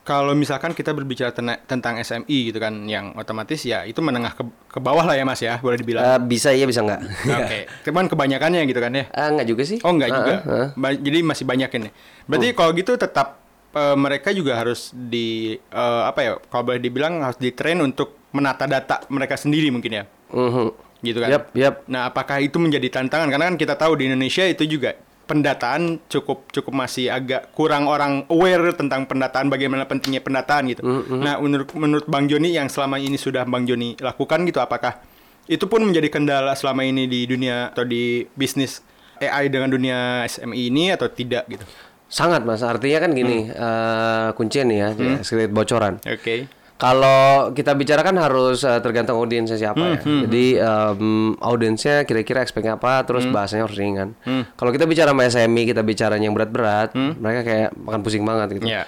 Kalau 0.00 0.32
misalkan 0.32 0.72
kita 0.72 0.96
berbicara 0.96 1.36
tena- 1.36 1.60
tentang 1.60 2.00
SMI 2.00 2.48
gitu 2.48 2.56
kan, 2.56 2.72
yang 2.88 3.12
otomatis 3.12 3.60
ya 3.60 3.84
itu 3.84 4.00
menengah 4.00 4.32
ke, 4.32 4.40
ke 4.66 4.80
bawah 4.80 5.04
lah 5.04 5.12
ya, 5.12 5.28
Mas 5.28 5.36
ya, 5.38 5.60
boleh 5.60 5.76
dibilang. 5.76 6.00
Uh, 6.00 6.16
bisa 6.18 6.48
iya 6.48 6.64
bisa 6.64 6.80
enggak 6.80 7.04
Oke, 7.28 7.68
cuman 7.84 8.08
kebanyakannya 8.08 8.64
gitu 8.64 8.80
kan 8.80 8.88
ya. 8.90 9.04
Ah, 9.12 9.28
enggak 9.28 9.44
juga 9.46 9.62
sih 9.68 9.76
Oh 9.84 9.92
enggak 9.92 10.08
Ah, 10.08 10.16
juga. 10.16 10.34
ah. 10.40 10.66
Ba- 10.74 10.96
jadi 10.96 11.20
masih 11.20 11.44
banyak 11.44 11.68
ini. 11.70 11.88
Berarti 12.24 12.56
kalau 12.56 12.72
gitu 12.72 12.96
tetap 12.96 13.36
eh, 13.68 13.96
mereka 14.00 14.32
juga 14.32 14.56
harus 14.56 14.96
di 14.96 15.60
eh, 15.60 16.02
apa 16.08 16.20
ya? 16.24 16.32
Kalau 16.40 16.64
boleh 16.64 16.80
dibilang 16.80 17.20
harus 17.20 17.36
ditrain 17.36 17.76
untuk 17.76 18.16
menata 18.32 18.64
data 18.64 19.04
mereka 19.08 19.36
sendiri 19.36 19.68
mungkin 19.68 19.92
ya. 19.92 20.04
Mhm. 20.32 21.04
Gitu 21.04 21.20
kan. 21.20 21.28
Yap, 21.28 21.44
yap. 21.52 21.84
Nah, 21.84 22.08
apakah 22.08 22.40
itu 22.40 22.56
menjadi 22.56 22.88
tantangan? 22.90 23.28
Karena 23.28 23.44
kan 23.46 23.60
kita 23.60 23.76
tahu 23.76 23.92
di 23.94 24.08
Indonesia 24.08 24.42
itu 24.42 24.64
juga 24.64 24.96
pendataan 25.28 26.00
cukup 26.08 26.48
cukup 26.48 26.72
masih 26.72 27.12
agak 27.12 27.52
kurang 27.52 27.84
orang 27.84 28.24
aware 28.32 28.72
tentang 28.72 29.04
pendataan 29.04 29.52
bagaimana 29.52 29.84
pentingnya 29.84 30.24
pendataan 30.24 30.72
gitu. 30.72 30.80
Mm-hmm. 30.80 31.20
Nah, 31.20 31.36
menurut 31.36 31.68
menurut 31.76 32.06
Bang 32.08 32.24
Joni 32.26 32.56
yang 32.56 32.72
selama 32.72 32.96
ini 32.96 33.20
sudah 33.20 33.44
Bang 33.44 33.68
Joni 33.68 33.92
lakukan 34.00 34.48
gitu 34.48 34.58
apakah 34.58 35.04
itu 35.44 35.68
pun 35.68 35.84
menjadi 35.84 36.08
kendala 36.08 36.56
selama 36.56 36.82
ini 36.82 37.04
di 37.04 37.28
dunia 37.28 37.68
atau 37.70 37.84
di 37.84 38.24
bisnis 38.32 38.80
AI 39.20 39.52
dengan 39.52 39.68
dunia 39.68 40.24
SMI 40.24 40.72
ini 40.72 40.92
atau 40.92 41.08
tidak 41.08 41.44
gitu. 41.48 41.64
sangat 42.08 42.40
mas 42.40 42.64
artinya 42.64 43.04
kan 43.04 43.12
gini 43.12 43.52
eh, 43.52 44.28
kuncian 44.32 44.64
nih 44.64 44.78
ya 44.80 44.88
Hmm. 44.96 45.20
sedikit 45.20 45.52
bocoran 45.52 46.00
Oke. 46.08 46.48
Kalau 46.78 47.50
kita 47.52 47.74
bicara 47.74 48.00
kan 48.00 48.14
harus 48.14 48.62
eh, 48.62 48.78
tergantung 48.78 49.18
audiensnya 49.18 49.58
siapa 49.58 49.82
ya. 49.82 49.98
Hmm, 49.98 50.22
Jadi 50.24 50.44
em, 50.54 51.02
audiensnya 51.36 52.02
kira-kira 52.02 52.38
expect 52.38 52.64
apa, 52.64 53.02
terus 53.02 53.26
Hmm. 53.26 53.34
bahasanya 53.34 53.66
harus 53.66 53.74
ringan. 53.74 54.14
Kalau 54.54 54.70
kita 54.70 54.86
bicara 54.86 55.10
sama 55.10 55.26
SME, 55.26 55.66
kita 55.66 55.82
bicara 55.82 56.14
yang 56.16 56.30
berat-berat, 56.32 56.94
mereka 56.94 57.40
kayak 57.42 57.68
makan 57.74 58.00
pusing 58.00 58.22
banget 58.22 58.54
gitu. 58.54 58.66
Hmm. 58.66 58.78
Ya. 58.78 58.82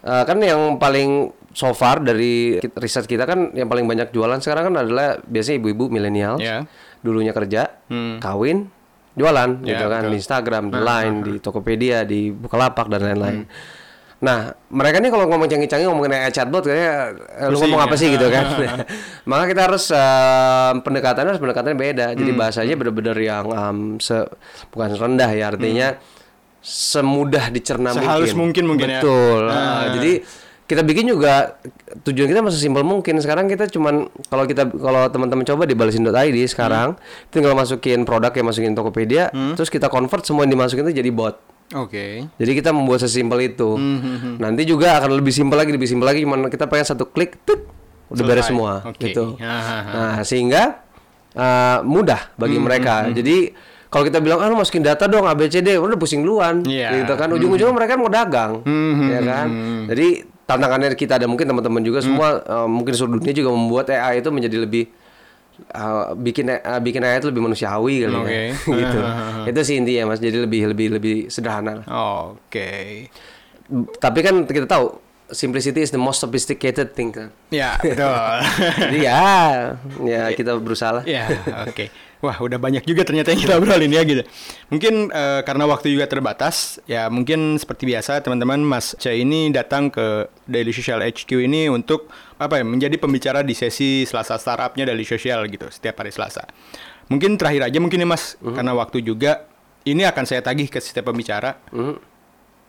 Eh, 0.00 0.22
kan 0.22 0.38
yang 0.38 0.78
paling 0.78 1.34
so 1.50 1.70
far 1.70 1.98
dari 1.98 2.58
riset 2.72 3.04
kita 3.04 3.24
kan 3.24 3.50
yang 3.50 3.66
paling 3.66 3.82
banyak 3.84 4.10
jualan 4.10 4.38
sekarang 4.38 4.70
kan 4.70 4.74
adalah 4.80 5.18
biasanya 5.20 5.58
ibu-ibu 5.58 5.88
milenial. 5.88 6.38
Ya. 6.38 6.62
Dulunya 7.00 7.30
kerja, 7.30 7.66
Hmm. 7.86 8.16
kawin, 8.16 8.70
jualan 9.12 9.58
Ya, 9.60 9.74
gitu 9.74 9.84
kan 9.88 10.00
betul. 10.02 10.10
di 10.10 10.16
Instagram, 10.16 10.64
di 10.68 10.78
Line, 10.80 11.16
di 11.20 11.34
Tokopedia, 11.38 11.98
di 12.02 12.30
Bukalapak 12.30 12.86
dan 12.86 13.02
lain-lain. 13.02 13.42
Nah, 14.24 14.38
mereka 14.72 14.98
nih 14.98 15.12
kalau 15.12 15.28
ngomong 15.28 15.44
canggih-canggih 15.44 15.84
ngomongin 15.84 16.16
AI 16.16 16.32
chatbot 16.32 16.64
kayak 16.64 17.12
eh, 17.36 17.48
lu 17.52 17.60
ngomong 17.60 17.76
ya. 17.76 17.84
apa 17.84 17.94
sih 17.94 18.08
gitu 18.08 18.26
kan. 18.26 18.44
Maka 19.30 19.44
kita 19.46 19.60
harus 19.68 19.84
eh, 19.90 20.72
pendekatannya 20.80 21.30
harus 21.30 21.42
pendekatannya 21.42 21.76
beda. 21.76 22.06
Jadi 22.12 22.30
Hmm. 22.32 22.40
bahasanya 22.40 22.74
bener-bener 22.74 23.16
yang 23.18 23.44
em, 23.46 23.78
se 23.98 24.16
bukan 24.72 24.90
rendah 24.94 25.28
ya 25.28 25.52
artinya 25.52 25.88
semudah 26.58 27.52
dicerna 27.52 27.92
Hmm. 27.92 28.00
Sehalus 28.00 28.32
mungkin 28.32 28.64
mungkin 28.64 28.88
ya. 28.88 29.00
Betul. 29.00 29.40
Ah. 29.46 29.52
Nah, 29.52 29.84
jadi 29.94 30.12
kita 30.64 30.80
bikin 30.80 31.04
juga 31.06 31.60
tujuan 32.02 32.24
kita 32.24 32.40
masih 32.40 32.56
simpel 32.58 32.80
mungkin. 32.82 33.20
Sekarang 33.20 33.44
kita 33.44 33.68
cuman 33.68 34.08
kalau 34.24 34.44
kita 34.44 34.64
kalau 34.72 35.04
teman-teman 35.06 35.44
coba 35.44 35.68
di 35.68 35.76
balesin.id 35.76 36.08
sekarang 36.48 36.96
Hmm. 36.96 37.28
tinggal 37.28 37.52
masukin 37.52 38.02
produk 38.02 38.32
yang 38.32 38.48
masukin 38.48 38.72
Tokopedia, 38.72 39.28
terus 39.54 39.68
kita 39.68 39.86
convert 39.86 40.24
semua 40.24 40.48
yang 40.48 40.56
dimasukin 40.56 40.88
itu 40.88 41.04
jadi 41.04 41.12
bot. 41.12 41.36
Oke. 41.74 42.30
Jadi 42.38 42.52
kita 42.54 42.70
membuat 42.70 43.02
sesimpel 43.02 43.38
itu. 43.44 43.74
Hmm, 43.74 44.38
Nanti 44.38 44.62
juga 44.62 44.98
akan 44.98 45.18
lebih 45.18 45.34
simpel 45.34 45.58
lagi, 45.58 45.74
lebih 45.74 45.90
simpel 45.90 46.06
lagi. 46.06 46.22
Cuman 46.22 46.46
kita 46.46 46.64
pengen 46.64 46.86
satu 46.86 47.04
klik, 47.06 47.42
tuk, 47.42 47.66
udah 48.08 48.22
beres 48.22 48.46
semua, 48.46 48.86
Oke. 48.86 49.10
gitu. 49.10 49.34
Ah, 49.38 49.48
ah, 49.48 49.58
ah. 49.58 49.82
Nah, 49.90 50.16
sehingga 50.22 50.86
uh, 51.34 51.78
mudah 51.82 52.30
bagi 52.34 52.56
Hmm, 52.56 52.64
mereka. 52.64 53.10
Jadi 53.10 53.50
kalau 53.90 54.06
kita 54.06 54.18
bilang, 54.18 54.38
ah 54.38 54.46
lu 54.46 54.54
masukin 54.54 54.82
data 54.82 55.06
dong 55.06 55.22
ABCD, 55.24 55.78
udah 55.78 55.94
pusing 55.94 56.22
duluan, 56.22 56.62
Iya. 56.62 57.02
gitu 57.02 57.14
kan. 57.14 57.30
Ujung-ujungnya 57.30 57.74
mereka 57.74 57.94
mau 57.94 58.10
dagang, 58.10 58.62
ya 59.06 59.20
kan. 59.20 59.46
Jadi 59.86 60.08
tantangannya 60.44 60.92
kita 60.92 61.16
ada 61.16 61.24
mungkin 61.24 61.48
teman-teman 61.48 61.80
juga 61.80 62.04
semua 62.04 62.36
uh, 62.44 62.68
mungkin 62.68 62.92
seluruh 62.92 63.16
dunia 63.16 63.32
juga 63.32 63.48
membuat 63.48 63.88
AI 63.88 64.20
itu 64.20 64.28
menjadi 64.28 64.60
lebih 64.60 64.92
uh, 65.74 66.14
bikin 66.18 66.50
uh, 66.50 66.80
bikin 66.82 67.02
itu 67.02 67.28
lebih 67.30 67.42
manusiawi 67.44 68.06
kali 68.06 68.16
Oke. 68.16 68.30
ya, 68.30 68.42
gitu. 68.80 68.98
itu 69.50 69.60
sih 69.64 69.74
intinya 69.80 70.14
mas. 70.14 70.20
Jadi 70.20 70.38
lebih 70.42 70.60
lebih 70.70 70.86
lebih 71.00 71.14
sederhana. 71.30 71.82
lah. 71.82 71.86
Oke. 72.34 73.08
Tapi 73.98 74.18
kan 74.20 74.44
kita 74.44 74.68
tahu 74.68 75.04
simplicity 75.32 75.80
is 75.80 75.90
the 75.90 76.00
most 76.00 76.20
sophisticated 76.20 76.92
thing 76.92 77.10
kan. 77.14 77.28
Ya, 77.48 77.80
betul. 77.80 78.12
Jadi 78.88 78.98
ya, 79.00 79.24
ya 80.04 80.22
kita 80.36 80.56
berusaha 80.60 81.00
lah. 81.00 81.04
Ya, 81.08 81.26
oke. 81.64 81.88
Wah, 82.24 82.40
udah 82.40 82.56
banyak 82.56 82.88
juga 82.88 83.04
ternyata 83.04 83.36
yang 83.36 83.44
kita 83.44 83.60
obrolin 83.60 83.92
ya 83.92 84.00
gitu. 84.08 84.24
Mungkin 84.72 85.12
eh, 85.12 85.40
karena 85.44 85.68
waktu 85.68 85.92
juga 85.92 86.08
terbatas, 86.08 86.80
ya 86.88 87.12
mungkin 87.12 87.60
seperti 87.60 87.84
biasa 87.84 88.24
teman-teman 88.24 88.64
Mas 88.64 88.96
C 88.96 89.12
ini 89.12 89.52
datang 89.52 89.92
ke 89.92 90.32
Daily 90.48 90.72
Social 90.72 91.04
HQ 91.04 91.28
ini 91.44 91.68
untuk 91.68 92.08
apa 92.40 92.56
ya, 92.56 92.64
menjadi 92.64 92.96
pembicara 92.96 93.44
di 93.44 93.52
sesi 93.52 94.08
Selasa 94.08 94.40
Startupnya 94.40 94.88
Daily 94.88 95.04
Social 95.04 95.44
gitu, 95.52 95.68
setiap 95.68 96.00
hari 96.00 96.16
Selasa. 96.16 96.48
Mungkin 97.12 97.36
terakhir 97.36 97.68
aja 97.68 97.78
mungkin 97.84 98.00
nih 98.00 98.08
Mas, 98.08 98.40
karena 98.40 98.72
waktu 98.72 99.04
juga 99.04 99.44
ini 99.84 100.08
akan 100.08 100.24
saya 100.24 100.40
tagih 100.40 100.72
ke 100.72 100.80
setiap 100.80 101.12
pembicara. 101.12 101.60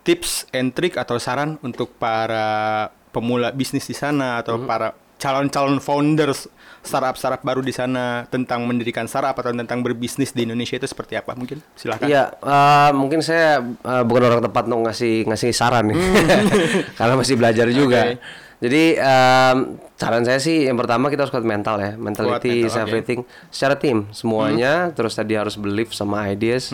Tips 0.05 0.51
and 0.51 0.75
trick 0.75 0.99
atau 0.99 1.17
saran 1.17 1.57
untuk 1.63 1.95
para 1.95 2.91
pemula 3.15 3.55
bisnis 3.55 3.87
di 3.87 3.95
sana 3.95 4.43
atau 4.43 4.59
para 4.67 4.91
calon-calon 5.25 5.81
founders 5.81 6.45
startup-startup 6.85 7.41
baru 7.41 7.65
di 7.65 7.73
sana 7.73 8.29
tentang 8.29 8.61
mendirikan 8.69 9.09
startup 9.09 9.33
atau 9.33 9.49
tentang 9.49 9.81
berbisnis 9.81 10.29
di 10.29 10.45
Indonesia 10.45 10.77
itu 10.77 10.85
seperti 10.85 11.17
apa 11.17 11.33
mungkin 11.33 11.57
silahkan 11.73 12.05
Iya, 12.05 12.23
eh, 12.37 12.91
mungkin 12.93 13.25
saya 13.25 13.57
eh, 13.65 14.03
bukan 14.05 14.21
orang 14.21 14.45
tepat 14.45 14.69
untuk 14.69 14.85
ngasih 14.85 15.25
ngasih 15.25 15.49
saran 15.49 15.89
nih, 15.89 15.97
karena 17.01 17.13
masih 17.17 17.35
belajar 17.41 17.65
juga. 17.73 18.13
Hmm. 18.13 18.21
Oke. 18.21 18.43
Jadi 18.55 18.95
em, 18.95 19.57
saran 19.99 20.23
saya 20.23 20.39
sih 20.39 20.63
yang 20.63 20.79
pertama 20.79 21.11
kita 21.11 21.27
harus 21.27 21.33
kuat 21.33 21.43
mental 21.43 21.75
ya, 21.75 21.91
mentality 21.99 22.63
mental, 22.63 22.71
oke. 22.71 22.79
Hmm. 22.79 22.85
everything. 22.87 23.19
Secara 23.51 23.75
tim 23.75 24.07
semuanya, 24.15 24.95
terus 24.95 25.11
tadi 25.11 25.35
harus 25.35 25.59
believe 25.59 25.91
sama 25.91 26.31
ideas, 26.31 26.71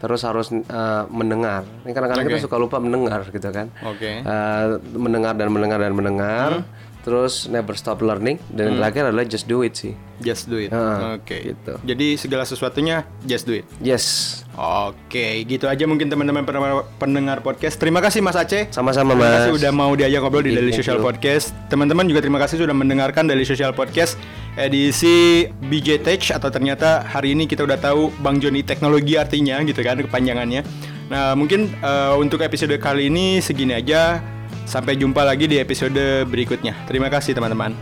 terus 0.00 0.24
harus 0.24 0.48
eh, 0.50 1.04
mendengar. 1.12 1.68
Ini 1.84 1.92
kadang-kadang 1.92 2.24
kita 2.32 2.38
Oke. 2.40 2.46
suka 2.48 2.56
lupa 2.56 2.80
mendengar 2.80 3.28
gitu 3.28 3.48
kan. 3.52 3.68
Oke. 3.84 4.24
Eh, 4.24 4.66
mendengar 4.96 5.36
dan 5.36 5.52
mendengar 5.52 5.78
dan 5.84 5.92
mendengar, 5.92 6.50
terus 7.00 7.46
never 7.46 7.72
stop 7.72 7.98
learning 7.98 8.36
dan 8.50 8.68
yang 8.68 8.76
terakhir 8.78 9.08
adalah 9.08 9.24
just 9.24 9.44
do 9.44 9.60
it 9.60 9.72
sih. 9.72 9.94
just 10.18 10.46
do 10.46 10.58
it 10.58 10.68
Ah, 10.68 11.14
oke 11.14 11.30
gitu. 11.30 11.78
jadi 11.80 12.18
segala 12.18 12.42
sesuatunya 12.42 13.06
just 13.22 13.44
do 13.44 13.54
it 13.54 13.62
Yes, 13.78 14.04
Oke, 14.52 15.46
gitu 15.46 15.64
aja 15.64 15.86
mungkin 15.86 16.10
teman-teman 16.10 16.42
pen- 16.42 16.58
pendengar 16.98 17.38
podcast. 17.38 17.78
Terima 17.78 18.02
kasih 18.02 18.18
Mas 18.18 18.34
Aceh. 18.34 18.66
sama-sama 18.68 19.14
Terima 19.14 19.30
kasih 19.32 19.50
mas. 19.52 19.58
udah 19.62 19.70
mau 19.70 19.94
diajak 19.94 20.18
ngobrol 20.18 20.42
di 20.42 20.50
Daily. 20.50 20.74
Social 20.74 20.98
Podcast. 20.98 21.54
Teman-teman 21.70 22.02
juga 22.04 22.18
terima 22.18 22.36
kasih 22.36 22.58
sudah 22.58 22.74
mendengarkan 22.74 23.24
Daily 23.24 23.46
Social 23.46 23.70
Podcast 23.70 24.18
edisi 24.58 25.46
BJ 25.62 26.02
Tech 26.02 26.18
atau 26.28 26.50
ternyata 26.50 27.00
hari 27.00 27.32
ini 27.32 27.46
kita 27.46 27.62
udah 27.62 27.78
tahu 27.78 28.10
Bang 28.18 28.36
Joni 28.36 28.60
teknologi 28.60 29.14
artinya 29.14 29.62
gitu 29.62 29.78
kan 29.80 29.94
kepanjangannya. 29.96 30.66
Nah, 31.06 31.32
mungkin 31.32 31.70
eh, 31.72 32.12
untuk 32.14 32.42
episode 32.42 32.74
kali 32.76 33.06
ini 33.06 33.38
segini 33.38 33.72
aja. 33.72 34.18
Sampai 34.68 35.00
jumpa 35.00 35.24
lagi 35.24 35.48
di 35.48 35.56
episode 35.56 36.28
berikutnya. 36.28 36.76
Terima 36.84 37.08
kasih 37.08 37.32
teman-teman. 37.32 37.72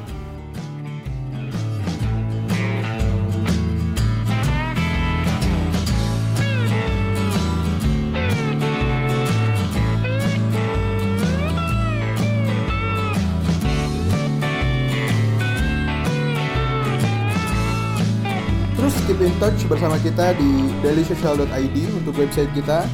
Touch 19.36 19.68
bersama 19.68 20.00
kita 20.00 20.32
di 20.40 20.72
dailysocial.id 20.80 21.76
untuk 21.92 22.16
website 22.16 22.48
kita. 22.56 22.88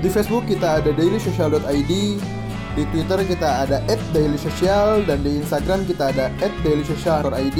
Di 0.00 0.08
Facebook 0.08 0.48
kita 0.48 0.80
ada 0.80 0.96
dailysocial.id, 0.96 1.92
di 2.74 2.82
Twitter 2.90 3.22
kita 3.22 3.66
ada 3.66 3.78
@dailysocial 4.10 5.06
dan 5.06 5.22
di 5.22 5.38
Instagram 5.38 5.86
kita 5.86 6.10
ada 6.10 6.26
@dailysocial.id. 6.66 7.58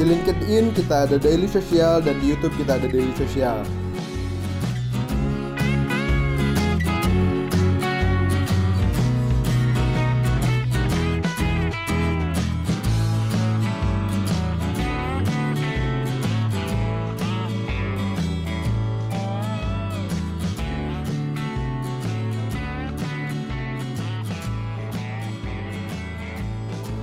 Di 0.00 0.04
LinkedIn 0.08 0.72
kita 0.74 1.06
ada 1.06 1.20
Daily 1.20 1.44
Social 1.44 2.00
dan 2.00 2.16
di 2.24 2.32
YouTube 2.32 2.56
kita 2.56 2.80
ada 2.80 2.88
Daily 2.88 3.12
Social. 3.14 3.60